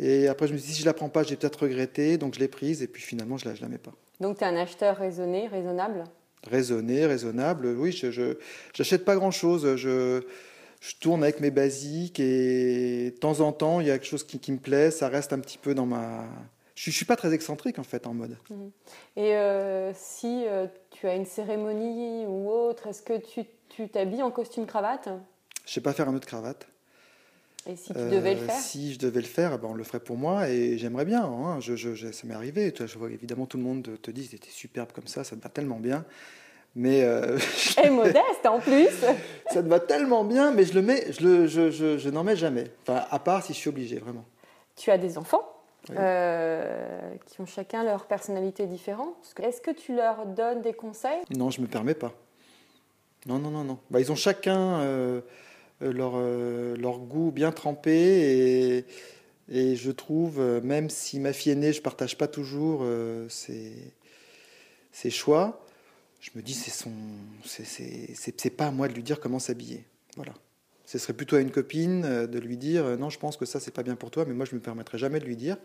et 0.00 0.26
après 0.26 0.48
je 0.48 0.54
me 0.54 0.58
suis 0.58 0.68
dit 0.68 0.74
si 0.74 0.80
je 0.80 0.86
la 0.86 0.94
prends 0.94 1.10
pas, 1.10 1.22
j'ai 1.22 1.36
peut-être 1.36 1.64
regretté, 1.64 2.16
donc 2.16 2.34
je 2.34 2.40
l'ai 2.40 2.48
prise 2.48 2.82
et 2.82 2.86
puis 2.86 3.02
finalement 3.02 3.36
je 3.36 3.46
la, 3.46 3.54
je 3.54 3.60
la 3.60 3.68
mets 3.68 3.78
pas. 3.78 3.92
Donc 4.20 4.38
tu 4.38 4.44
es 4.44 4.46
un 4.46 4.56
acheteur 4.56 4.96
raisonné, 4.96 5.46
raisonnable? 5.48 6.04
Raisonné, 6.46 7.06
raisonnable, 7.06 7.66
oui, 7.66 7.92
je 7.92 8.36
j'achète 8.72 9.04
pas 9.04 9.16
grand 9.16 9.30
chose. 9.30 9.76
Je, 9.76 10.22
je 10.80 10.94
tourne 11.00 11.22
avec 11.22 11.40
mes 11.40 11.50
basiques 11.50 12.20
et 12.20 13.10
de 13.10 13.16
temps 13.18 13.40
en 13.40 13.52
temps 13.52 13.80
il 13.80 13.88
y 13.88 13.90
a 13.90 13.98
quelque 13.98 14.08
chose 14.08 14.24
qui, 14.24 14.38
qui 14.38 14.52
me 14.52 14.58
plaît, 14.58 14.90
ça 14.90 15.08
reste 15.08 15.32
un 15.32 15.40
petit 15.40 15.58
peu 15.58 15.74
dans 15.74 15.86
ma. 15.86 16.24
Je, 16.74 16.90
je 16.90 16.96
suis 16.96 17.04
pas 17.04 17.16
très 17.16 17.34
excentrique 17.34 17.78
en 17.78 17.82
fait 17.82 18.06
en 18.06 18.14
mode. 18.14 18.36
Et 19.16 19.34
euh, 19.34 19.92
si 19.94 20.44
euh, 20.46 20.66
tu 20.90 21.08
as 21.08 21.16
une 21.16 21.26
cérémonie 21.26 22.24
ou 22.26 22.48
autre, 22.50 22.86
est-ce 22.86 23.02
que 23.02 23.14
tu 23.68 23.88
t'habilles 23.88 24.22
en 24.22 24.30
costume 24.30 24.66
cravate? 24.66 25.08
Je 25.66 25.72
sais 25.72 25.80
pas 25.80 25.92
faire 25.92 26.08
un 26.08 26.12
nœud 26.12 26.20
de 26.20 26.24
cravate. 26.24 26.66
Et 27.68 27.76
si 27.76 27.92
tu 27.92 27.98
Euh, 27.98 28.10
devais 28.10 28.32
le 28.34 28.40
faire 28.40 28.54
Si 28.54 28.94
je 28.94 28.98
devais 28.98 29.20
le 29.20 29.26
faire, 29.26 29.58
ben, 29.58 29.68
on 29.70 29.74
le 29.74 29.84
ferait 29.84 30.00
pour 30.00 30.16
moi 30.16 30.48
et 30.48 30.78
j'aimerais 30.78 31.04
bien. 31.04 31.22
hein. 31.24 31.60
Je, 31.60 31.76
je- 31.76 31.94
je- 31.94 32.10
ça 32.12 32.26
m'est 32.26 32.34
arrivé. 32.34 32.72
Je 32.74 32.98
vois 32.98 33.10
évidemment 33.10 33.44
tout 33.46 33.58
le 33.58 33.62
monde 33.62 33.90
te, 34.02 34.10
dit 34.10 34.24
c'était 34.26 34.48
superbe 34.50 34.90
comme 34.94 35.06
ça, 35.06 35.22
ça 35.22 35.36
te 35.36 35.42
va 35.42 35.50
tellement 35.50 35.78
bien. 35.78 36.04
Mais 36.74 37.02
euh, 37.04 37.38
Et 37.84 37.90
modeste 37.90 38.46
en 38.46 38.58
plus 38.60 38.88
ça 39.50 39.62
te 39.62 39.68
va 39.68 39.80
tellement 39.80 40.24
bien, 40.24 40.50
mais 40.52 40.64
je 40.64 40.72
le 40.74 40.82
mets, 40.82 41.12
je, 41.12 41.22
le, 41.26 41.46
je, 41.46 41.70
je- 41.70 41.98
je 41.98 42.08
n'en 42.08 42.24
mets 42.24 42.36
jamais. 42.36 42.64
Enfin, 42.82 43.04
à 43.10 43.18
part 43.18 43.42
si 43.44 43.52
je 43.52 43.58
suis 43.58 43.68
obligé, 43.68 43.98
vraiment. 43.98 44.24
Tu 44.76 44.90
as 44.90 44.96
des 44.98 45.18
enfants 45.18 45.46
Oui. 45.90 45.96
euh, 45.98 47.14
qui 47.26 47.40
ont 47.42 47.46
chacun 47.46 47.84
leur 47.84 48.06
personnalité 48.06 48.66
différente. 48.66 49.34
Est-ce 49.42 49.60
que 49.60 49.72
tu 49.72 49.94
leur 49.94 50.24
donnes 50.24 50.62
des 50.62 50.72
conseils? 50.72 51.20
Non, 51.36 51.50
je 51.50 51.60
me 51.60 51.66
permets 51.66 51.94
pas. 51.94 52.12
Non, 53.26 53.38
non, 53.38 53.50
non, 53.50 53.64
non. 53.64 53.78
Bah, 53.90 54.00
ils 54.00 54.10
ont 54.12 54.16
chacun 54.16 54.80
euh, 54.80 55.20
leur, 55.80 56.12
euh, 56.16 56.76
leur 56.76 56.98
goût 56.98 57.30
bien 57.30 57.52
trempé 57.52 57.92
et, 57.92 58.84
et 59.50 59.76
je 59.76 59.90
trouve, 59.90 60.40
euh, 60.40 60.60
même 60.60 60.90
si 60.90 61.20
ma 61.20 61.32
fille 61.32 61.52
aînée, 61.52 61.72
je 61.72 61.80
partage 61.82 62.18
pas 62.18 62.28
toujours 62.28 62.80
euh, 62.82 63.28
ses, 63.28 63.72
ses 64.92 65.10
choix, 65.10 65.64
je 66.20 66.30
me 66.34 66.42
dis 66.42 66.54
c'est 66.54 66.70
son, 66.70 66.90
c'est- 67.44 68.50
pas 68.50 68.66
à 68.66 68.70
moi 68.70 68.88
de 68.88 68.94
lui 68.94 69.02
dire 69.02 69.20
comment 69.20 69.38
s'habiller. 69.38 69.84
Voilà. 70.16 70.34
Ce 70.84 70.98
serait 70.98 71.12
plutôt 71.12 71.36
à 71.36 71.40
une 71.40 71.50
copine 71.50 72.04
euh, 72.04 72.26
de 72.26 72.38
lui 72.38 72.56
dire 72.56 72.84
euh, 72.84 72.96
non, 72.96 73.10
je 73.10 73.18
pense 73.18 73.36
que 73.36 73.44
ça 73.44 73.60
c'est 73.60 73.70
pas 73.70 73.82
bien 73.82 73.94
pour 73.94 74.10
toi, 74.10 74.24
mais 74.26 74.34
moi 74.34 74.46
je 74.46 74.54
me 74.54 74.60
permettrai 74.60 74.98
jamais 74.98 75.20
de 75.20 75.24
lui 75.24 75.36
dire. 75.36 75.56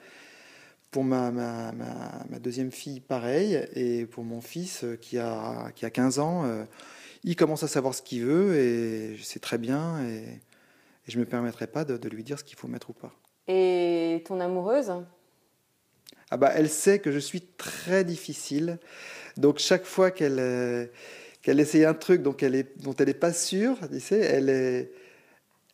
Pour 0.91 1.03
ma, 1.03 1.31
ma, 1.31 1.71
ma, 1.71 2.39
deuxième 2.39 2.71
fille, 2.71 2.99
pareil, 2.99 3.67
et 3.73 4.05
pour 4.05 4.23
mon 4.23 4.41
fils 4.41 4.83
euh, 4.83 4.95
qui 4.95 5.17
a, 5.17 5.71
qui 5.75 5.85
a 5.85 5.89
15 5.89 6.19
ans, 6.19 6.45
euh, 6.45 6.65
il 7.23 7.35
commence 7.35 7.63
à 7.63 7.67
savoir 7.67 7.93
ce 7.93 8.01
qu'il 8.01 8.25
veut 8.25 8.55
et 8.55 9.15
je 9.15 9.23
sais 9.23 9.39
très 9.39 9.57
bien 9.57 10.03
et, 10.03 10.41
et 11.07 11.11
je 11.11 11.19
me 11.19 11.25
permettrai 11.25 11.67
pas 11.67 11.85
de, 11.85 11.97
de 11.97 12.09
lui 12.09 12.23
dire 12.23 12.39
ce 12.39 12.43
qu'il 12.43 12.57
faut 12.57 12.67
mettre 12.67 12.89
ou 12.89 12.93
pas. 12.93 13.13
Et 13.47 14.23
ton 14.25 14.39
amoureuse? 14.39 14.91
Ah 16.31 16.37
bah, 16.37 16.51
elle 16.55 16.69
sait 16.69 16.99
que 16.99 17.11
je 17.11 17.19
suis 17.19 17.41
très 17.41 18.03
difficile. 18.03 18.79
Donc 19.37 19.59
chaque 19.59 19.85
fois 19.85 20.11
qu'elle 20.11 20.39
euh, 20.39 20.85
qu'elle 21.41 21.59
essaye 21.59 21.85
un 21.85 21.93
truc 21.93 22.21
donc 22.23 22.41
elle 22.41 22.55
est, 22.55 22.81
dont 22.81 22.95
elle 22.95 23.07
n'est 23.07 23.13
pas 23.13 23.33
sûre, 23.33 23.77
tu 23.91 23.99
sais, 23.99 24.19
elle, 24.19 24.49
est, 24.49 24.91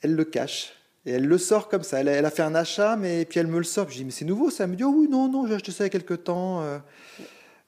elle 0.01 0.15
le 0.15 0.25
cache. 0.25 0.73
Et 1.05 1.11
elle 1.11 1.25
le 1.25 1.37
sort 1.37 1.69
comme 1.69 1.83
ça. 1.83 2.01
Elle, 2.01 2.09
elle 2.09 2.25
a 2.25 2.29
fait 2.29 2.41
un 2.41 2.55
achat, 2.55 2.97
mais 2.97 3.23
puis 3.25 3.39
elle 3.39 3.47
me 3.47 3.57
le 3.57 3.63
sort. 3.63 3.89
je 3.89 3.95
dis, 3.95 4.05
mais 4.05 4.11
c'est 4.11 4.25
nouveau 4.25 4.49
ça. 4.49 4.65
Elle 4.65 4.71
me 4.71 4.75
dit, 4.75 4.83
oh 4.83 4.93
oui, 4.93 5.07
non, 5.07 5.29
non, 5.29 5.47
j'ai 5.47 5.53
acheté 5.55 5.71
ça 5.71 5.83
il 5.83 5.85
y 5.85 5.87
a 5.87 5.89
quelques 5.89 6.25
temps. 6.25 6.61
euh. 6.61 6.77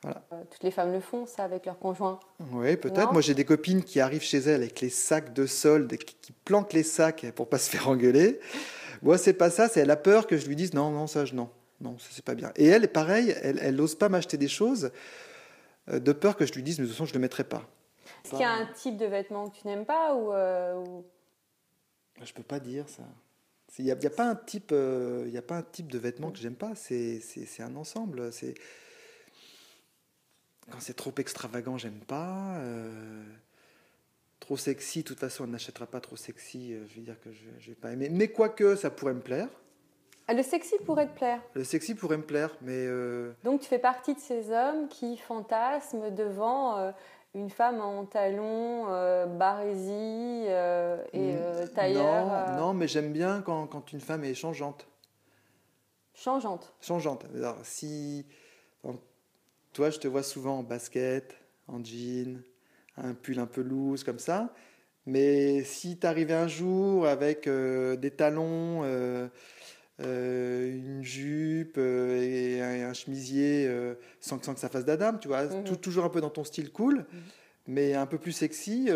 Euh, 0.05 0.13
Toutes 0.49 0.63
les 0.63 0.71
femmes 0.71 0.91
le 0.91 0.99
font, 0.99 1.25
ça, 1.27 1.43
avec 1.43 1.65
leur 1.65 1.77
conjoint. 1.77 2.19
Oui, 2.51 2.75
peut-être. 2.77 3.11
Moi, 3.13 3.21
j'ai 3.21 3.35
des 3.35 3.45
copines 3.45 3.83
qui 3.83 3.99
arrivent 3.99 4.23
chez 4.23 4.39
elles 4.39 4.61
avec 4.63 4.81
les 4.81 4.89
sacs 4.89 5.33
de 5.33 5.45
solde, 5.45 5.95
qui 5.97 6.15
qui 6.15 6.31
planquent 6.31 6.73
les 6.73 6.83
sacs 6.83 7.31
pour 7.35 7.47
pas 7.49 7.57
se 7.59 7.69
faire 7.69 7.87
engueuler. 7.87 8.39
Moi, 9.03 9.17
c'est 9.17 9.33
pas 9.33 9.49
ça. 9.51 9.67
C'est 9.67 9.79
elle 9.81 9.91
a 9.91 9.95
peur 9.97 10.25
que 10.27 10.37
je 10.37 10.47
lui 10.47 10.55
dise 10.55 10.73
non, 10.73 10.89
non, 10.89 11.05
ça, 11.07 11.25
je 11.25 11.35
non, 11.35 11.49
non, 11.81 11.97
ça 11.99 12.07
c'est 12.11 12.25
pas 12.25 12.33
bien. 12.35 12.51
Et 12.55 12.65
elle, 12.67 12.87
pareil, 12.91 13.35
elle, 13.41 13.59
elle 13.61 13.75
n'ose 13.75 13.95
pas 13.95 14.09
m'acheter 14.09 14.37
des 14.37 14.47
choses 14.47 14.91
euh, 15.89 15.99
de 15.99 16.11
peur 16.13 16.35
que 16.35 16.45
je 16.45 16.53
lui 16.53 16.63
dise, 16.63 16.79
mais 16.79 16.83
de 16.85 16.89
toute 16.89 16.97
façon, 16.97 17.05
je 17.05 17.13
le 17.13 17.19
mettrai 17.19 17.43
pas. 17.43 17.63
Est-ce 18.23 18.31
qu'il 18.31 18.39
y 18.41 18.43
a 18.43 18.51
un 18.51 18.65
type 18.73 18.97
de 18.97 19.05
vêtement 19.05 19.49
que 19.49 19.57
tu 19.59 19.67
n'aimes 19.67 19.85
pas 19.85 20.15
ou, 20.15 20.31
euh, 20.33 20.75
ou- 20.83 21.05
Je 22.23 22.33
peux 22.33 22.43
pas 22.43 22.59
dire 22.59 22.87
ça. 22.89 23.03
Il 23.79 23.85
n'y 23.85 23.91
a, 23.91 23.95
y 23.95 24.05
a 24.05 24.09
pas 24.11 24.25
un 24.29 24.35
type, 24.35 24.71
euh, 24.73 25.27
y 25.31 25.37
a 25.37 25.41
pas 25.41 25.55
un 25.55 25.61
type 25.63 25.91
de 25.91 25.97
vêtement 25.97 26.29
que 26.31 26.37
j'aime 26.39 26.55
pas. 26.55 26.71
C'est 26.75 27.19
c'est- 27.21 27.45
c'est 27.45 27.63
un 27.63 27.75
ensemble. 27.75 28.31
C'est 28.33 28.53
quand 30.71 30.79
c'est 30.79 30.95
trop 30.95 31.13
extravagant, 31.17 31.77
j'aime 31.77 31.99
pas. 32.07 32.55
euh, 32.57 33.23
Trop 34.39 34.57
sexy, 34.57 35.03
de 35.03 35.07
toute 35.07 35.19
façon, 35.19 35.43
on 35.43 35.47
n'achètera 35.47 35.85
pas 35.85 36.01
trop 36.01 36.15
sexy. 36.15 36.73
euh, 36.73 36.85
Je 36.87 36.95
veux 36.95 37.01
dire 37.01 37.19
que 37.21 37.31
je, 37.31 37.45
je 37.59 37.69
vais 37.69 37.75
pas 37.75 37.91
aimer. 37.91 38.09
Mais 38.09 38.27
quoique, 38.29 38.75
ça 38.75 38.89
pourrait 38.89 39.13
me 39.13 39.19
plaire. 39.21 39.47
Ah, 40.27 40.33
Le 40.33 40.43
sexy 40.43 40.75
pourrait 40.85 41.07
te 41.07 41.15
plaire. 41.15 41.41
Le 41.53 41.63
sexy 41.63 41.93
pourrait 41.93 42.17
me 42.17 42.23
plaire, 42.23 42.55
mais 42.61 42.85
euh, 42.87 43.33
Donc 43.43 43.61
tu 43.61 43.67
fais 43.67 43.79
partie 43.79 44.13
de 44.15 44.19
ces 44.19 44.49
hommes 44.51 44.87
qui 44.87 45.17
fantasment 45.17 46.09
devant 46.09 46.77
euh, 46.77 46.91
une 47.35 47.49
femme 47.49 47.81
en 47.81 48.05
talons, 48.05 48.85
euh, 48.89 49.25
barésie 49.25 50.45
et 51.13 51.35
tailleur 51.75 52.25
non, 52.51 52.57
non, 52.67 52.73
mais 52.73 52.87
j'aime 52.87 53.11
bien 53.11 53.41
quand, 53.41 53.67
quand 53.67 53.91
une 53.93 53.99
femme 54.01 54.23
est 54.23 54.33
changeante. 54.33 54.87
changeante. 56.13 56.73
changeante. 56.81 57.25
Alors, 57.35 57.57
si 57.63 58.25
toi, 59.73 59.89
je 59.89 59.99
te 59.99 60.07
vois 60.07 60.23
souvent 60.23 60.59
en 60.59 60.63
basket, 60.63 61.35
en 61.67 61.83
jean, 61.83 62.41
un 62.97 63.13
pull 63.13 63.39
un 63.39 63.45
peu 63.45 63.61
loose 63.61 64.03
comme 64.03 64.19
ça, 64.19 64.53
mais 65.05 65.63
si 65.63 65.97
tu 65.97 66.05
arrivais 66.07 66.33
un 66.33 66.47
jour 66.47 67.07
avec 67.07 67.47
euh, 67.47 67.95
des 67.95 68.11
talons, 68.11 68.81
euh, 68.83 69.27
euh, 70.01 70.71
une 70.75 71.03
jupe 71.03 71.77
et 71.77 72.59
un, 72.61 72.89
un 72.89 72.93
chemisier 72.93 73.69
sans, 74.19 74.37
que- 74.39 74.45
sans 74.45 74.53
que 74.53 74.59
ça 74.59 74.69
fasse 74.69 74.85
d'adam, 74.85 75.17
tu 75.17 75.27
vois, 75.27 75.43
Mhm. 75.45 75.63
tout- 75.63 75.75
toujours 75.77 76.05
un 76.05 76.09
peu 76.09 76.21
dans 76.21 76.29
ton 76.29 76.43
style 76.43 76.71
cool, 76.71 77.05
mais 77.67 77.93
un 77.93 78.07
peu 78.07 78.17
plus 78.17 78.31
sexy, 78.31 78.89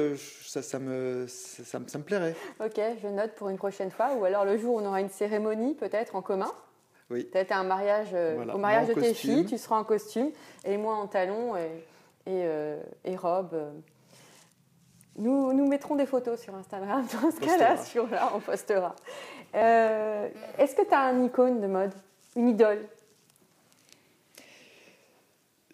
ça, 0.45 0.61
ça, 0.61 0.79
me, 0.79 1.25
ça, 1.27 1.79
ça 1.85 1.97
me 1.99 2.03
plairait. 2.03 2.35
Ok, 2.59 2.79
je 3.01 3.07
note 3.07 3.33
pour 3.35 3.49
une 3.49 3.57
prochaine 3.57 3.91
fois. 3.91 4.15
Ou 4.15 4.25
alors 4.25 4.43
le 4.45 4.57
jour 4.57 4.75
où 4.75 4.79
on 4.79 4.85
aura 4.85 4.99
une 5.01 5.09
cérémonie 5.09 5.75
peut-être 5.75 6.15
en 6.15 6.21
commun. 6.21 6.51
Oui. 7.11 7.23
Peut-être 7.25 7.51
un 7.51 7.63
mariage, 7.63 8.07
euh, 8.13 8.33
Voilà, 8.35 8.55
au 8.55 8.57
mariage 8.57 8.87
de 8.87 8.93
moi 8.93 9.01
tes 9.03 9.09
costume. 9.09 9.35
filles, 9.35 9.45
tu 9.45 9.57
seras 9.57 9.77
en 9.77 9.83
costume 9.83 10.31
et 10.63 10.75
moi 10.77 10.95
en 10.95 11.07
talons 11.07 11.55
et, 11.55 11.69
et, 12.25 12.41
euh, 12.45 12.81
et 13.03 13.15
robe. 13.15 13.49
euh. 13.53 13.71
Nous, 15.17 15.53
nous 15.53 15.67
mettrons 15.67 15.95
des 15.95 16.05
photos 16.07 16.41
sur 16.41 16.55
Instagram 16.55 17.05
dans 17.21 17.31
ce 17.31 17.39
cas-là, 17.39 17.77
sur 17.77 18.09
là, 18.09 18.31
on 18.35 18.39
postera. 18.39 18.95
Euh, 19.53 20.27
Est-ce 20.57 20.75
que 20.75 20.81
tu 20.85 20.93
as 20.93 20.99
un 21.01 21.23
icône 21.23 21.61
de 21.61 21.67
mode? 21.67 21.93
Une 22.35 22.49
idole? 22.49 22.85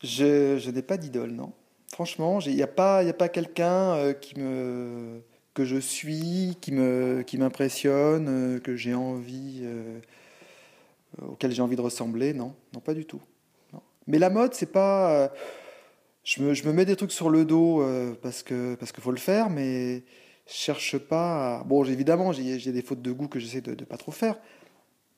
Je, 0.04 0.58
je 0.58 0.72
n'ai 0.72 0.82
pas 0.82 0.98
d'idole, 0.98 1.32
non. 1.32 1.52
Franchement, 1.94 2.40
il 2.40 2.56
n'y 2.56 2.64
a 2.64 2.68
pas, 2.68 3.04
y 3.04 3.10
a 3.10 3.14
pas 3.14 3.30
quelqu'un 3.30 3.94
euh, 3.96 4.14
qui 4.14 4.40
me, 4.40 5.22
que 5.54 5.66
je 5.66 5.78
suis, 5.78 6.58
qui 6.62 6.72
me, 6.72 7.22
qui 7.22 7.38
m'impressionne, 7.38 8.28
euh, 8.30 8.60
que 8.60 8.76
j'ai 8.76 8.94
envie, 8.94 9.64
auquel 11.22 11.52
j'ai 11.52 11.62
envie 11.62 11.76
de 11.76 11.82
ressembler. 11.82 12.34
Non, 12.34 12.54
non, 12.74 12.80
pas 12.80 12.94
du 12.94 13.06
tout. 13.06 13.22
Mais 14.08 14.20
la 14.20 14.30
mode, 14.30 14.54
c'est 14.54 14.72
pas. 14.72 15.12
euh, 15.14 15.28
je, 16.24 16.42
me, 16.42 16.54
je 16.54 16.68
me 16.68 16.74
mets 16.74 16.86
des 16.86 16.96
trucs 16.96 17.12
sur 17.12 17.30
le 17.30 17.46
dos 17.46 17.82
euh, 17.82 18.14
parce 18.22 18.44
que 18.44 18.76
parce 18.76 18.92
qu'il 18.92 19.04
faut 19.04 19.12
le 19.12 19.18
faire, 19.18 19.50
mais 19.50 20.04
je 20.48 20.54
cherche 20.54 20.98
pas. 20.98 21.64
Bon, 21.66 21.84
évidemment, 21.86 22.32
j'ai 22.32 22.72
des 22.72 22.82
fautes 22.82 23.02
de 23.02 23.12
goût 23.12 23.28
que 23.28 23.40
j'essaie 23.40 23.62
de, 23.62 23.74
de 23.76 23.86
pas 23.86 23.98
trop 23.98 24.12
faire. 24.12 24.38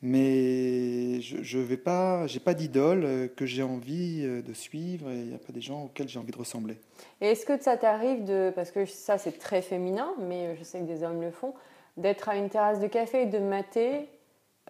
Mais 0.05 1.21
je, 1.21 1.41
je 1.43 1.59
vais 1.59 1.77
pas, 1.77 2.27
j'ai 2.27 2.41
pas 2.41 2.53
d'idole 2.53 3.05
euh, 3.05 3.27
que 3.29 3.45
j'ai 3.45 3.63
envie 3.63 4.21
euh, 4.25 4.41
de 4.41 4.53
suivre 4.53 5.09
et 5.09 5.15
il 5.17 5.27
n'y 5.27 5.33
a 5.33 5.37
pas 5.37 5.53
des 5.53 5.61
gens 5.61 5.85
auxquels 5.85 6.09
j'ai 6.09 6.19
envie 6.19 6.33
de 6.33 6.37
ressembler. 6.37 6.75
Et 7.21 7.27
est-ce 7.27 7.45
que 7.45 7.57
ça 7.57 7.77
t'arrive 7.77 8.25
de, 8.25 8.51
parce 8.53 8.69
que 8.69 8.85
ça 8.85 9.17
c'est 9.17 9.39
très 9.39 9.61
féminin, 9.61 10.13
mais 10.19 10.57
je 10.57 10.63
sais 10.65 10.79
que 10.79 10.83
des 10.83 11.03
hommes 11.03 11.21
le 11.21 11.31
font, 11.31 11.53
d'être 11.95 12.27
à 12.27 12.35
une 12.35 12.49
terrasse 12.49 12.81
de 12.81 12.87
café 12.87 13.21
et 13.21 13.25
de 13.27 13.39
mater 13.39 14.09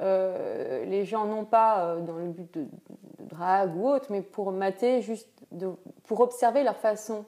euh, 0.02 0.86
les 0.86 1.06
gens, 1.06 1.26
non 1.26 1.46
pas 1.46 1.86
euh, 1.86 2.00
dans 2.02 2.18
le 2.18 2.28
but 2.28 2.52
de, 2.58 2.62
de 2.64 3.30
drague 3.30 3.76
ou 3.76 3.88
autre, 3.88 4.08
mais 4.10 4.22
pour 4.22 4.52
mater, 4.52 5.02
juste 5.02 5.28
de- 5.52 5.72
pour 6.06 6.20
observer 6.22 6.64
leur 6.64 6.78
façon, 6.78 7.26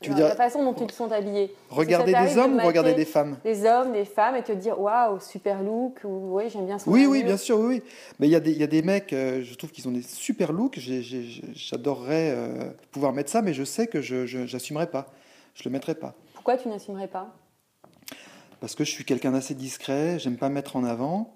Tu 0.00 0.10
veux 0.10 0.18
la 0.18 0.34
façon 0.34 0.62
dont 0.64 0.74
ils 0.74 0.90
sont 0.90 1.12
habillés. 1.12 1.54
Regarder 1.68 2.12
des 2.14 2.34
de 2.34 2.38
hommes 2.38 2.54
ou 2.54 2.66
regarder 2.66 2.94
des 2.94 3.04
femmes? 3.04 3.36
Des 3.44 3.66
hommes, 3.66 3.92
des 3.92 4.06
femmes, 4.06 4.36
et 4.36 4.42
te 4.42 4.52
dire 4.52 4.80
waouh, 4.80 5.20
super 5.20 5.62
look, 5.62 6.00
ou 6.04 6.36
oui, 6.38 6.48
j'aime 6.48 6.64
bien 6.66 6.78
son 6.78 6.90
Oui, 6.90 7.04
oui, 7.06 7.22
bien 7.22 7.36
sûr, 7.36 7.58
oui. 7.58 7.82
Mais 8.18 8.26
il 8.26 8.30
y, 8.30 8.34
a 8.36 8.40
des- 8.40 8.52
il 8.52 8.58
y 8.58 8.62
a 8.62 8.66
des 8.66 8.80
mecs, 8.82 9.12
euh, 9.12 9.42
je 9.42 9.54
trouve 9.54 9.70
qu'ils 9.70 9.86
ont 9.88 9.92
des 9.92 10.02
super 10.02 10.52
looks. 10.52 10.78
J'adorerais 10.78 12.30
euh, 12.34 12.70
pouvoir 12.92 13.12
mettre 13.12 13.30
ça, 13.30 13.42
mais 13.42 13.52
je 13.52 13.64
sais 13.64 13.86
que 13.86 14.00
je 14.00 14.50
n'assumerai 14.52 14.86
pas. 14.86 15.06
Je 15.54 15.64
le 15.64 15.70
mettrai 15.70 15.94
pas. 15.94 16.14
Pourquoi 16.34 16.56
tu 16.56 16.68
n'assumerais 16.68 17.08
pas? 17.08 17.28
Parce 18.60 18.74
que 18.74 18.84
je 18.84 18.90
suis 18.90 19.04
quelqu'un 19.04 19.32
d'assez 19.32 19.54
discret, 19.54 20.18
j'aime 20.18 20.36
pas 20.36 20.48
me 20.48 20.54
mettre 20.54 20.76
en 20.76 20.84
avant. 20.84 21.34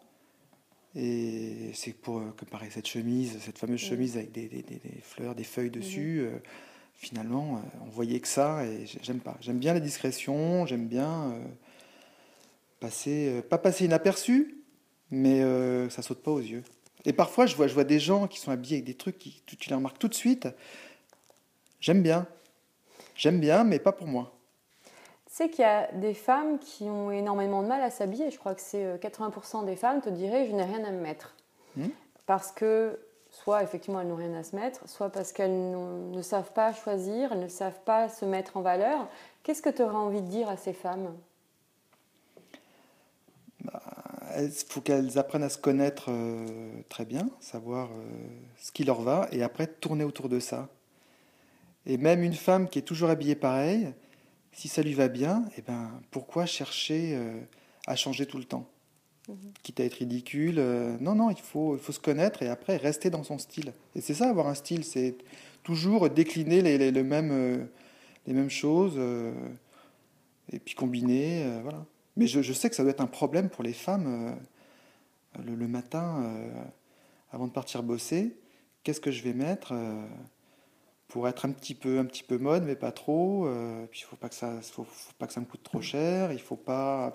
Et 0.96 1.70
c'est 1.74 1.92
pour 1.92 2.18
euh, 2.18 2.32
que 2.36 2.44
pareil, 2.44 2.70
cette 2.70 2.86
chemise, 2.88 3.38
cette 3.40 3.58
fameuse 3.58 3.80
chemise 3.80 4.16
avec 4.16 4.30
des, 4.32 4.48
des- 4.48 4.62
des- 4.62 4.76
des 4.76 5.00
fleurs, 5.02 5.34
des 5.34 5.44
feuilles 5.44 5.70
dessus, 5.70 6.20
euh, 6.20 6.38
finalement, 6.94 7.56
euh, 7.56 7.60
on 7.86 7.90
voyait 7.90 8.20
que 8.20 8.28
ça 8.28 8.64
et 8.66 8.86
j'ai- 8.86 9.00
j'aime 9.02 9.20
pas. 9.20 9.36
J'aime 9.40 9.58
bien 9.58 9.74
la 9.74 9.80
discrétion, 9.80 10.66
j'aime 10.66 10.86
bien 10.86 11.32
euh, 11.32 11.44
passer, 12.80 13.42
pas 13.48 13.58
passer 13.58 13.84
inaperçu, 13.86 14.58
mais 15.10 15.40
ça 15.90 16.02
saute 16.02 16.22
pas 16.22 16.30
aux 16.30 16.40
yeux. 16.40 16.62
Et 17.04 17.12
parfois, 17.12 17.46
je 17.46 17.54
vois, 17.56 17.66
je 17.66 17.74
vois 17.74 17.84
des 17.84 18.00
gens 18.00 18.26
qui 18.26 18.40
sont 18.40 18.50
habillés 18.50 18.76
avec 18.76 18.86
des 18.86 18.94
trucs, 18.94 19.18
qui, 19.18 19.42
tu 19.58 19.68
les 19.68 19.74
remarques 19.76 19.98
tout 19.98 20.08
de 20.08 20.14
suite. 20.14 20.48
J'aime 21.80 22.02
bien. 22.02 22.26
J'aime 23.16 23.40
bien, 23.40 23.64
mais 23.64 23.78
pas 23.78 23.92
pour 23.92 24.06
moi. 24.06 24.33
Tu 25.34 25.42
sais 25.42 25.50
qu'il 25.50 25.62
y 25.62 25.64
a 25.64 25.90
des 25.90 26.14
femmes 26.14 26.60
qui 26.60 26.84
ont 26.84 27.10
énormément 27.10 27.64
de 27.64 27.66
mal 27.66 27.82
à 27.82 27.90
s'habiller. 27.90 28.30
Je 28.30 28.38
crois 28.38 28.54
que 28.54 28.60
c'est 28.60 28.84
euh, 28.84 28.98
80% 28.98 29.64
des 29.64 29.74
femmes 29.74 30.00
te 30.00 30.08
diraient 30.08 30.46
je 30.46 30.52
n'ai 30.52 30.62
rien 30.62 30.84
à 30.84 30.92
me 30.92 31.00
mettre. 31.00 31.34
Hmm. 31.76 31.88
Parce 32.24 32.52
que 32.52 33.00
soit 33.30 33.64
effectivement 33.64 34.00
elles 34.00 34.06
n'ont 34.06 34.14
rien 34.14 34.32
à 34.34 34.44
se 34.44 34.54
mettre, 34.54 34.88
soit 34.88 35.10
parce 35.10 35.32
qu'elles 35.32 35.72
ne 36.12 36.22
savent 36.22 36.52
pas 36.52 36.72
choisir, 36.72 37.32
elles 37.32 37.40
ne 37.40 37.48
savent 37.48 37.80
pas 37.84 38.08
se 38.08 38.24
mettre 38.24 38.56
en 38.56 38.60
valeur. 38.60 39.08
Qu'est-ce 39.42 39.60
que 39.60 39.70
tu 39.70 39.82
aurais 39.82 39.96
envie 39.96 40.22
de 40.22 40.28
dire 40.28 40.48
à 40.48 40.56
ces 40.56 40.72
femmes? 40.72 41.12
Il 44.38 44.52
faut 44.68 44.82
qu'elles 44.82 45.18
apprennent 45.18 45.42
à 45.42 45.48
se 45.48 45.58
connaître 45.58 46.10
euh, 46.10 46.46
très 46.88 47.04
bien, 47.04 47.28
savoir 47.40 47.88
euh, 47.88 48.04
ce 48.58 48.70
qui 48.70 48.84
leur 48.84 49.02
va, 49.02 49.26
et 49.32 49.42
après 49.42 49.66
tourner 49.66 50.04
autour 50.04 50.28
de 50.28 50.38
ça? 50.38 50.68
Et 51.86 51.96
même 51.96 52.22
une 52.22 52.34
femme 52.34 52.68
qui 52.68 52.78
est 52.78 52.82
toujours 52.82 53.10
habillée 53.10 53.34
pareil, 53.34 53.92
si 54.54 54.68
ça 54.68 54.82
lui 54.82 54.94
va 54.94 55.08
bien, 55.08 55.44
eh 55.58 55.62
ben, 55.62 56.00
pourquoi 56.11 56.46
chercher 56.46 57.14
euh, 57.14 57.40
à 57.87 57.96
changer 57.96 58.25
tout 58.25 58.38
le 58.38 58.44
temps? 58.44 58.68
Quitte 59.62 59.80
à 59.80 59.84
être 59.84 59.94
ridicule. 59.94 60.56
euh, 60.58 60.96
non, 61.00 61.14
non, 61.14 61.30
il 61.30 61.40
faut, 61.40 61.76
il 61.76 61.80
faut 61.80 61.92
se 61.92 62.00
connaître 62.00 62.42
et 62.42 62.49
après 62.49 62.76
rester 62.76 63.11
dans 63.11 63.25
son 63.25 63.38
style. 63.38 63.73
Et 63.94 64.00
c'est 64.00 64.14
ça, 64.14 64.28
avoir 64.28 64.49
un 64.49 64.54
style, 64.54 64.84
c'est 64.84 65.16
toujours 65.62 66.08
décliner 66.11 66.62
les, 66.62 66.78
les, 66.78 66.90
le 66.90 67.02
même, 67.02 67.30
euh, 67.32 67.64
les 68.26 68.32
mêmes 68.34 68.50
choses 68.50 68.99
et 70.52 70.58
puis 70.58 70.75
combiner. 70.75 71.61
voilà. 71.62 71.84
Mais 72.16 72.26
je, 72.26 72.42
je 72.42 72.52
sais 72.52 72.70
que 72.70 72.76
ça 72.76 72.82
doit 72.82 72.92
être 72.92 73.00
un 73.00 73.06
problème 73.06 73.49
pour 73.49 73.64
les 73.64 73.73
femmes 73.73 74.37
le, 75.42 75.54
le 75.54 75.68
matin, 75.68 76.32
avant 77.32 77.46
de 77.46 77.52
partir 77.52 77.82
bosser. 77.82 78.37
Qu'est-ce 78.82 79.00
que 79.00 79.11
je 79.11 79.23
vais 79.23 79.32
mettre 79.32 79.75
pour 81.08 81.28
être 81.28 81.44
un 81.46 81.52
petit 81.52 81.75
peu, 81.75 81.99
un 81.99 82.04
petit 82.06 82.23
peu 82.25 82.38
mode, 82.38 82.64
mais 82.64 82.76
pas 82.76 82.92
trop. 82.92 83.46
euh, 83.46 83.87
puis 83.90 84.00
il 84.02 84.04
faut 84.04 84.16
pas 84.16 84.28
que 84.28 84.34
ça, 84.34 84.61
faut, 84.62 84.84
faut 84.84 85.12
pas 85.18 85.26
que 85.26 85.32
ça 85.32 85.40
me 85.40 85.46
coûte 85.46 85.62
trop 85.62 85.80
cher. 85.82 86.32
Il 86.32 86.40
faut 86.40 86.56
pas, 86.56 87.12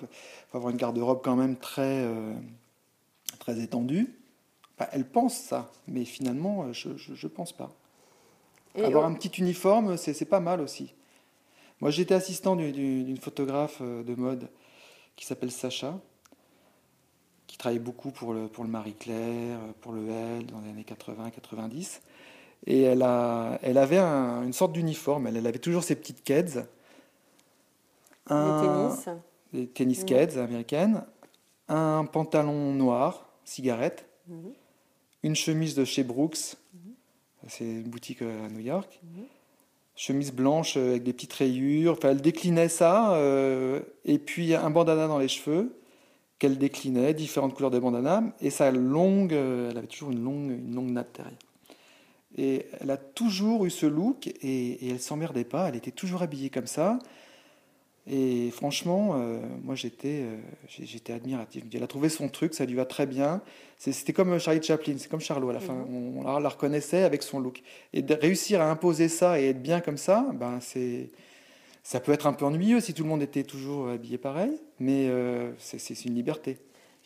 faut 0.51 0.58
avoir 0.58 0.72
une 0.72 0.77
garde-robe 0.77 1.22
quand 1.24 1.36
même 1.36 1.58
très, 1.58 2.03
euh, 2.05 2.34
très 3.39 3.60
étendue. 3.60 4.15
Enfin, 4.77 4.89
elle 4.93 5.05
pense 5.10 5.36
ça, 5.38 5.72
mais 5.88 6.05
finalement, 6.05 6.63
euh, 6.65 6.74
je, 6.74 6.96
je, 6.98 7.13
je 7.13 7.27
pense 7.27 7.51
pas. 7.51 7.72
Et 8.75 8.84
Avoir 8.86 9.05
un 9.05 9.13
petit 9.13 9.29
uniforme, 9.41 9.98
c'est 9.98 10.13
c'est 10.13 10.25
pas 10.25 10.39
mal 10.39 10.62
aussi. 10.62 10.93
Moi, 11.81 11.91
j'étais 11.91 12.13
assistant 12.15 12.55
du- 12.55 12.72
du- 12.72 13.03
d'une 13.03 13.17
photographe 13.17 13.81
de 13.81 14.15
mode 14.15 14.50
qui 15.15 15.25
s'appelle 15.25 15.51
Sacha, 15.51 16.00
qui 17.48 17.58
travaille 17.58 17.79
beaucoup 17.79 18.12
pour 18.12 18.34
le, 18.34 18.48
pour 18.48 18.63
le 18.63 18.69
Marie-Claire, 18.69 19.60
euh, 19.60 19.72
pour 19.81 19.91
le 19.93 20.08
L 20.10 20.46
dans 20.46 20.62
les 20.62 20.69
années 20.69 20.84
80-90. 20.86 22.01
Et 22.67 22.81
elle, 22.81 23.01
a, 23.01 23.57
elle 23.63 23.77
avait 23.77 23.97
un- 23.97 24.43
une 24.43 24.53
sorte 24.53 24.73
d'uniforme. 24.73 25.27
Elle, 25.27 25.37
elle 25.37 25.47
avait 25.47 25.59
toujours 25.59 25.83
ses 25.83 25.95
petites 25.95 26.23
keds. 26.23 26.65
les 28.29 28.35
tennis. 28.91 29.05
Des 29.53 29.67
tennis 29.67 30.03
keds 30.03 30.37
américaines. 30.37 31.03
un 31.67 32.05
pantalon 32.05 32.73
noir, 32.73 33.29
cigarette, 33.45 34.05
une 35.23 35.35
chemise 35.35 35.75
de 35.75 35.85
chez 35.85 36.03
Brooks, 36.03 36.55
c'est 37.47 37.63
une 37.63 37.83
boutique 37.89 38.21
euh, 38.23 38.45
à 38.45 38.49
New 38.49 38.59
York, 38.59 38.99
chemise 39.95 40.31
blanche 40.31 40.77
euh, 40.77 40.89
avec 40.91 41.03
des 41.03 41.13
petites 41.13 41.33
rayures, 41.33 41.93
enfin 41.93 42.09
elle 42.09 42.21
déclinait 42.21 42.69
ça, 42.69 43.13
euh, 43.15 43.81
et 44.05 44.17
puis 44.19 44.55
un 44.55 44.69
bandana 44.71 45.07
dans 45.07 45.19
les 45.19 45.27
cheveux 45.27 45.75
qu'elle 46.39 46.57
déclinait, 46.57 47.13
différentes 47.13 47.53
couleurs 47.53 47.69
de 47.71 47.77
bandana, 47.79 48.23
et 48.41 48.49
sa 48.49 48.71
longue, 48.71 49.33
euh, 49.33 49.69
elle 49.71 49.77
avait 49.77 49.87
toujours 49.87 50.09
une 50.11 50.23
longue, 50.23 50.51
une 50.51 50.73
longue 50.73 50.89
natte 50.91 51.15
derrière. 51.15 51.37
Et 52.38 52.67
elle 52.79 52.91
a 52.91 52.98
toujours 52.98 53.65
eu 53.65 53.69
ce 53.69 53.86
look 53.86 54.27
et, 54.27 54.33
et 54.41 54.89
elle 54.89 55.00
s'emmerdait 55.00 55.43
pas, 55.43 55.67
elle 55.69 55.75
était 55.75 55.91
toujours 55.91 56.21
habillée 56.21 56.50
comme 56.50 56.67
ça. 56.67 57.00
Et 58.07 58.50
franchement, 58.51 59.12
euh, 59.15 59.39
moi 59.63 59.75
j'étais 59.75 60.24
euh, 60.24 60.38
j'étais 60.67 61.13
admiratif. 61.13 61.63
Elle 61.74 61.83
a 61.83 61.88
trouvé 61.88 62.09
son 62.09 62.27
truc, 62.29 62.53
ça 62.55 62.65
lui 62.65 62.74
va 62.74 62.86
très 62.86 63.05
bien. 63.05 63.41
C'était 63.77 64.13
comme 64.13 64.39
Charlie 64.39 64.63
Chaplin, 64.63 64.95
c'est 64.98 65.09
comme 65.09 65.19
Charlot 65.19 65.50
à 65.50 65.53
la 65.53 65.59
fin. 65.59 65.86
On, 65.91 66.24
la- 66.24 66.39
la 66.39 66.50
reconnaissait 66.50 67.03
avec 67.03 67.21
son 67.24 67.39
look. 67.39 67.62
Et 67.93 68.01
de 68.01 68.13
réussir 68.15 68.62
à 68.62 68.69
imposer 68.71 69.09
ça 69.09 69.39
et 69.39 69.50
être 69.50 69.62
bien 69.62 69.79
comme 69.79 69.98
ça, 69.98 70.27
ben 70.33 70.59
c'est 70.62 71.09
ça 71.83 72.00
peut 72.00 72.12
être 72.12 72.27
un 72.27 72.33
peu 72.33 72.45
ennuyeux 72.45 72.81
si 72.81 72.93
tout 72.93 73.03
le 73.03 73.09
monde 73.09 73.21
était 73.24 73.43
toujours 73.43 73.89
habillé 73.89 74.17
pareil, 74.17 74.51
mais 74.79 75.07
euh, 75.09 75.51
c'est 75.59 76.05
une 76.05 76.15
liberté. 76.15 76.57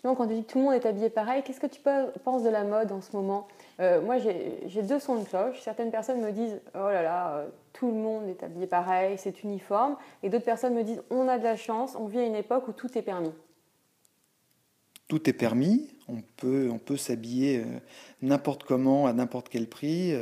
Justement, 0.04 0.16
quand 0.16 0.28
tu 0.28 0.36
dis 0.36 0.44
que 0.44 0.52
tout 0.52 0.58
le 0.58 0.66
monde 0.66 0.74
est 0.74 0.86
habillé 0.86 1.10
pareil, 1.10 1.44
qu'est-ce 1.46 1.62
que 1.62 1.68
tu 1.68 1.80
pe- 1.80 2.12
penses 2.26 2.44
de 2.44 2.50
la 2.50 2.66
mode 2.66 2.92
en 2.92 3.00
ce 3.00 3.16
moment? 3.16 3.48
Euh, 3.80 4.02
Moi, 4.02 4.18
j'ai 4.18 4.82
deux 4.82 5.00
sons 5.00 5.16
de 5.16 5.24
cloche. 5.24 5.62
Certaines 5.62 5.92
personnes 5.92 6.20
me 6.20 6.34
disent 6.34 6.60
Oh 6.76 6.90
là 6.90 7.02
là, 7.02 7.38
euh, 7.38 7.48
tout 7.72 7.88
le 7.88 7.94
monde 7.94 8.28
est 8.28 8.44
habillé 8.44 8.68
pareil, 8.68 9.18
c'est 9.18 9.44
uniforme. 9.44 9.96
Et 10.22 10.30
d'autres 10.30 10.44
personnes 10.44 10.74
me 10.74 10.84
disent 10.84 11.02
On 11.10 11.30
a 11.30 11.38
de 11.38 11.46
la 11.46 11.56
chance, 11.56 11.96
on 11.98 12.08
vit 12.08 12.20
à 12.20 12.26
une 12.26 12.36
époque 12.36 12.68
où 12.68 12.74
tout 12.74 12.98
est 12.98 13.02
permis. 13.02 13.32
tout 15.08 15.30
est 15.30 15.34
permis. 15.34 15.88
On 16.10 16.22
peut, 16.36 16.70
on 16.70 16.80
peut 16.80 16.98
s'habiller 16.98 17.60
euh, 17.60 17.80
n'importe 18.22 18.66
comment, 18.66 19.08
à 19.08 19.14
n'importe 19.14 19.48
quel 19.48 19.70
prix. 19.70 20.14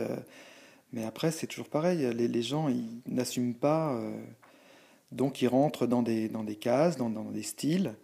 mais 0.93 1.03
après, 1.05 1.31
c'est 1.31 1.47
toujours 1.47 1.69
pareil. 1.69 2.07
Les, 2.13 2.41
gens, 2.43 2.69
n'assument 3.07 3.55
pas. 3.55 3.99
donc, 5.11 5.41
ils 5.41 5.47
rentrent 5.47 5.87
dans 5.87 6.03
des, 6.03 6.29
cases, 6.59 6.97
dans 6.97 7.09
des 7.09 7.41
styles. 7.41 7.95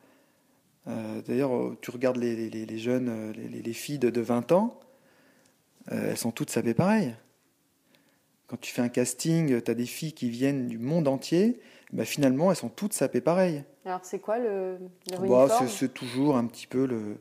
Euh, 0.88 1.22
D'ailleurs, 1.22 1.54
euh, 1.56 1.78
tu 1.82 1.92
regardes 1.92 2.18
les, 2.18 2.50
les- 2.50 2.66
les 2.66 2.78
jeunes, 2.80 3.10
euh, 3.10 3.34
les, 3.34 3.48
les- 3.50 3.62
les 3.62 3.74
filles 3.74 4.00
de, 4.00 4.10
de 4.10 4.22
20 4.22 4.52
ans, 4.54 4.80
euh, 5.92 6.12
elles 6.12 6.18
sont 6.18 6.32
toutes 6.32 6.50
sapées 6.50 6.74
pareil. 6.74 7.14
Quand 8.48 8.58
tu 8.60 8.72
fais 8.72 8.82
un 8.82 8.88
casting, 8.90 9.62
tu 9.62 9.72
as 9.72 9.74
des 9.74 9.86
filles 9.86 10.14
qui 10.14 10.30
viennent 10.30 10.68
du 10.68 10.78
monde 10.78 11.08
entier. 11.08 11.60
bah, 11.94 12.04
finalement, 12.06 12.50
elles 12.52 12.58
sont 12.58 12.70
toutes 12.70 12.94
sapées 12.94 13.22
pareil. 13.22 13.64
Alors, 13.86 14.00
c'est 14.04 14.20
quoi 14.20 14.40
le, 14.40 14.78
leur 15.12 15.22
Bah, 15.28 15.48
c'est- 15.68 15.94
toujours 15.94 16.36
un 16.38 16.46
petit 16.46 16.68
peu 16.68 16.86
le, 16.86 17.18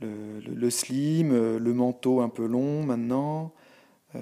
le, 0.00 0.40
le- 0.40 0.54
le 0.54 0.70
slim, 0.70 1.56
le 1.56 1.74
manteau 1.74 2.20
un 2.20 2.28
peu 2.30 2.46
long 2.46 2.82
maintenant. 2.84 3.52
Euh, 4.14 4.20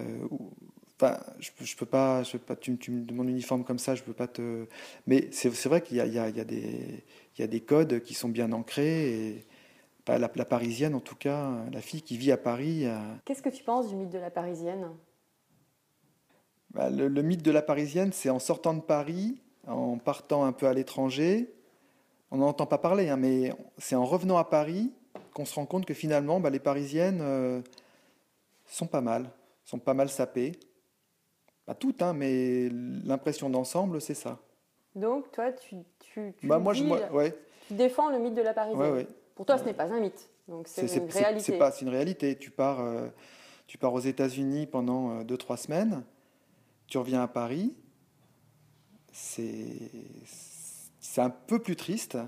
Enfin, 1.01 1.19
je, 1.41 1.51
je 1.61 1.77
peux 1.77 1.87
pas, 1.87 2.23
je 2.23 2.33
peux 2.33 2.39
pas 2.39 2.57
tu, 2.57 2.71
me- 2.73 2.77
tu 2.77 2.91
me 2.93 3.05
demandes 3.05 3.27
un 3.27 3.31
uniforme 3.31 3.65
comme 3.65 3.79
ça, 3.81 3.95
je 3.97 4.03
peux 4.03 4.13
pas 4.13 4.29
te. 4.29 4.67
Mais 5.07 5.29
c'est 5.33 5.49
vrai 5.67 5.83
qu'il 5.83 5.97
y 5.97 6.01
a, 6.01 6.07
il 6.07 6.15
y, 6.15 6.19
a, 6.19 6.29
il 6.29 6.37
y, 6.37 6.41
a 6.41 6.45
des- 6.45 7.05
il 7.37 7.41
y 7.41 7.45
a 7.45 7.47
des 7.49 7.61
codes 7.61 8.01
qui 8.03 8.15
sont 8.15 8.29
bien 8.29 8.53
ancrés. 8.53 9.11
Et, 9.29 9.47
pas 10.05 10.19
la, 10.19 10.31
la 10.35 10.45
parisienne, 10.45 10.95
en 10.95 11.01
tout 11.01 11.17
cas, 11.17 11.51
la 11.73 11.81
fille 11.81 12.03
qui 12.03 12.17
vit 12.19 12.31
à 12.33 12.37
Paris. 12.37 12.87
euh, 12.87 12.99
Qu'est-ce 13.25 13.43
que 13.43 13.49
tu 13.49 13.65
penses 13.65 13.89
du 13.89 13.97
mythe 13.97 14.11
de 14.11 14.19
la 14.19 14.31
parisienne? 14.31 14.91
Bah, 16.75 16.91
le, 16.91 17.09
le 17.09 17.23
mythe 17.23 17.43
de 17.43 17.51
la 17.51 17.63
parisienne, 17.63 18.13
c'est 18.13 18.31
en 18.31 18.39
sortant 18.39 18.75
de 18.75 18.81
Paris, 18.83 19.41
en 19.67 19.99
partant 19.99 20.45
un 20.45 20.53
peu 20.53 20.67
à 20.67 20.75
l'étranger, 20.75 21.55
on 22.31 22.39
n'en 22.39 22.49
entend 22.49 22.67
pas 22.67 22.79
parler, 22.79 23.09
hein, 23.09 23.17
mais 23.17 23.53
c'est 23.79 23.95
en 23.97 24.05
revenant 24.05 24.39
à 24.39 24.45
Paris 24.45 24.93
qu'on 25.33 25.45
se 25.45 25.55
rend 25.55 25.67
compte 25.67 25.87
que 25.87 25.95
finalement, 25.95 26.41
bah, 26.41 26.51
les 26.51 26.59
parisiennes 26.59 27.21
euh, 27.23 27.63
sont 28.67 28.87
pas 28.87 29.01
mal, 29.01 29.31
sont 29.65 29.79
pas 29.79 29.95
mal 29.95 30.09
sapées. 30.09 30.53
Pas 31.67 31.75
toutes, 31.75 32.03
hein, 32.03 32.13
mais 32.13 32.69
l'impression 32.71 33.49
d'ensemble, 33.49 34.01
c'est 34.01 34.15
ça. 34.15 34.39
Donc, 34.95 35.31
toi, 35.33 35.51
tu, 35.53 35.77
tu, 35.99 36.35
tu 36.37 36.47
Bah, 36.47 36.59
moi, 36.59 36.75
je, 36.75 36.83
dis- 36.83 36.89
moi, 36.89 37.01
ouais, 37.13 37.35
tu 37.69 37.75
défends 37.75 38.11
le 38.11 38.19
mythe 38.19 38.35
de 38.35 38.43
la 38.43 38.53
parisienne. 38.53 38.81
ouais, 38.81 38.91
ouais. 38.91 39.09
Pour 39.35 39.47
toi, 39.47 39.59
ce 39.59 39.65
n'est 39.65 39.75
pas 39.75 39.91
un 39.93 40.01
mythe. 40.01 40.29
Donc, 40.47 40.69
c'est 40.69 40.83
une 40.97 41.09
réalité. 41.11 41.45
c'est 41.53 41.59
pas, 41.59 41.73
c'est 41.73 41.85
une 41.85 41.91
réalité. 41.91 42.37
Tu 42.37 42.51
pars, 42.51 42.81
euh, 42.81 43.09
tu 43.67 43.79
pars 43.79 43.93
aux 43.95 44.01
États-Unis 44.01 44.67
pendant 44.67 45.23
2-3 45.25 45.57
semaines, 45.57 46.05
tu 46.87 46.99
reviens 46.99 47.23
à 47.23 47.29
Paris, 47.29 47.75
c'est 49.13 49.91
c'est 51.01 51.21
un 51.21 51.31
peu 51.31 51.61
plus 51.61 51.77
triste, 51.77 52.19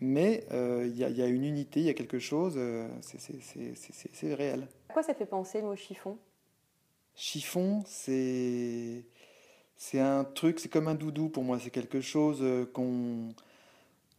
mais 0.00 0.46
euh, 0.52 0.86
il 0.86 0.94
y, 0.96 1.00
y 1.18 1.22
a 1.22 1.26
une 1.26 1.44
unité, 1.44 1.80
il 1.80 1.86
y 1.86 1.90
a 1.90 1.94
quelque 1.94 2.18
chose, 2.18 2.54
euh, 2.56 2.88
c'est- 3.00 3.18
c'est- 3.18 3.40
c'est 3.40 3.74
c'est- 3.74 4.10
c'est 4.12 4.34
réel. 4.34 4.68
À 4.88 4.92
quoi 4.92 5.02
ça 5.02 5.14
fait 5.14 5.26
penser 5.26 5.60
le 5.60 5.66
mot 5.66 5.76
chiffon? 5.76 6.18
Chiffon, 7.16 7.82
c'est 7.86 9.04
c'est 9.76 10.00
un 10.00 10.24
truc, 10.24 10.60
c'est 10.60 10.68
comme 10.68 10.88
un 10.88 10.94
doudou 10.94 11.28
pour 11.28 11.44
moi. 11.44 11.58
C'est 11.58 11.70
quelque 11.70 12.00
chose 12.00 12.38
euh, 12.42 12.64
qu'on 12.72 13.34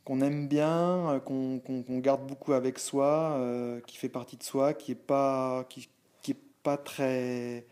qu'on 0.03 0.21
aime 0.21 0.47
bien, 0.47 1.15
euh, 1.15 1.19
qu'on 1.19 1.61
garde 1.99 2.27
beaucoup 2.27 2.53
avec 2.53 2.77
soi, 2.77 3.37
euh, 3.37 3.81
qui 3.87 3.97
fait 3.97 4.09
partie 4.09 4.37
de 4.37 4.43
soi, 4.43 4.73
qui 4.73 4.91
est 4.91 4.95
pas 4.95 5.65
qui, 5.69 5.89
qui 6.21 6.31
est 6.31 6.39
pas 6.63 6.77
très 6.77 7.65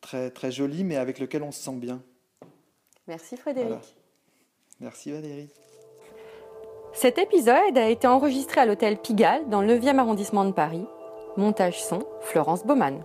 très 0.00 0.30
très 0.30 0.50
joli, 0.50 0.84
mais 0.84 0.96
avec 0.96 1.18
lequel 1.18 1.42
on 1.42 1.52
se 1.52 1.62
sent 1.62 1.76
bien. 1.76 2.02
Merci 3.06 3.36
Frédéric. 3.36 3.68
Voilà. 3.68 3.84
Merci 4.80 5.12
Valérie. 5.12 5.50
Cet 6.92 7.18
épisode 7.18 7.78
a 7.78 7.88
été 7.88 8.06
enregistré 8.06 8.60
à 8.60 8.66
l'hôtel 8.66 8.98
Pigalle 8.98 9.48
dans 9.48 9.62
le 9.62 9.78
9e 9.78 9.98
arrondissement 9.98 10.44
de 10.44 10.52
Paris. 10.52 10.84
Montage 11.36 11.82
son, 11.82 12.00
Florence 12.20 12.64
Baumann. 12.64 13.04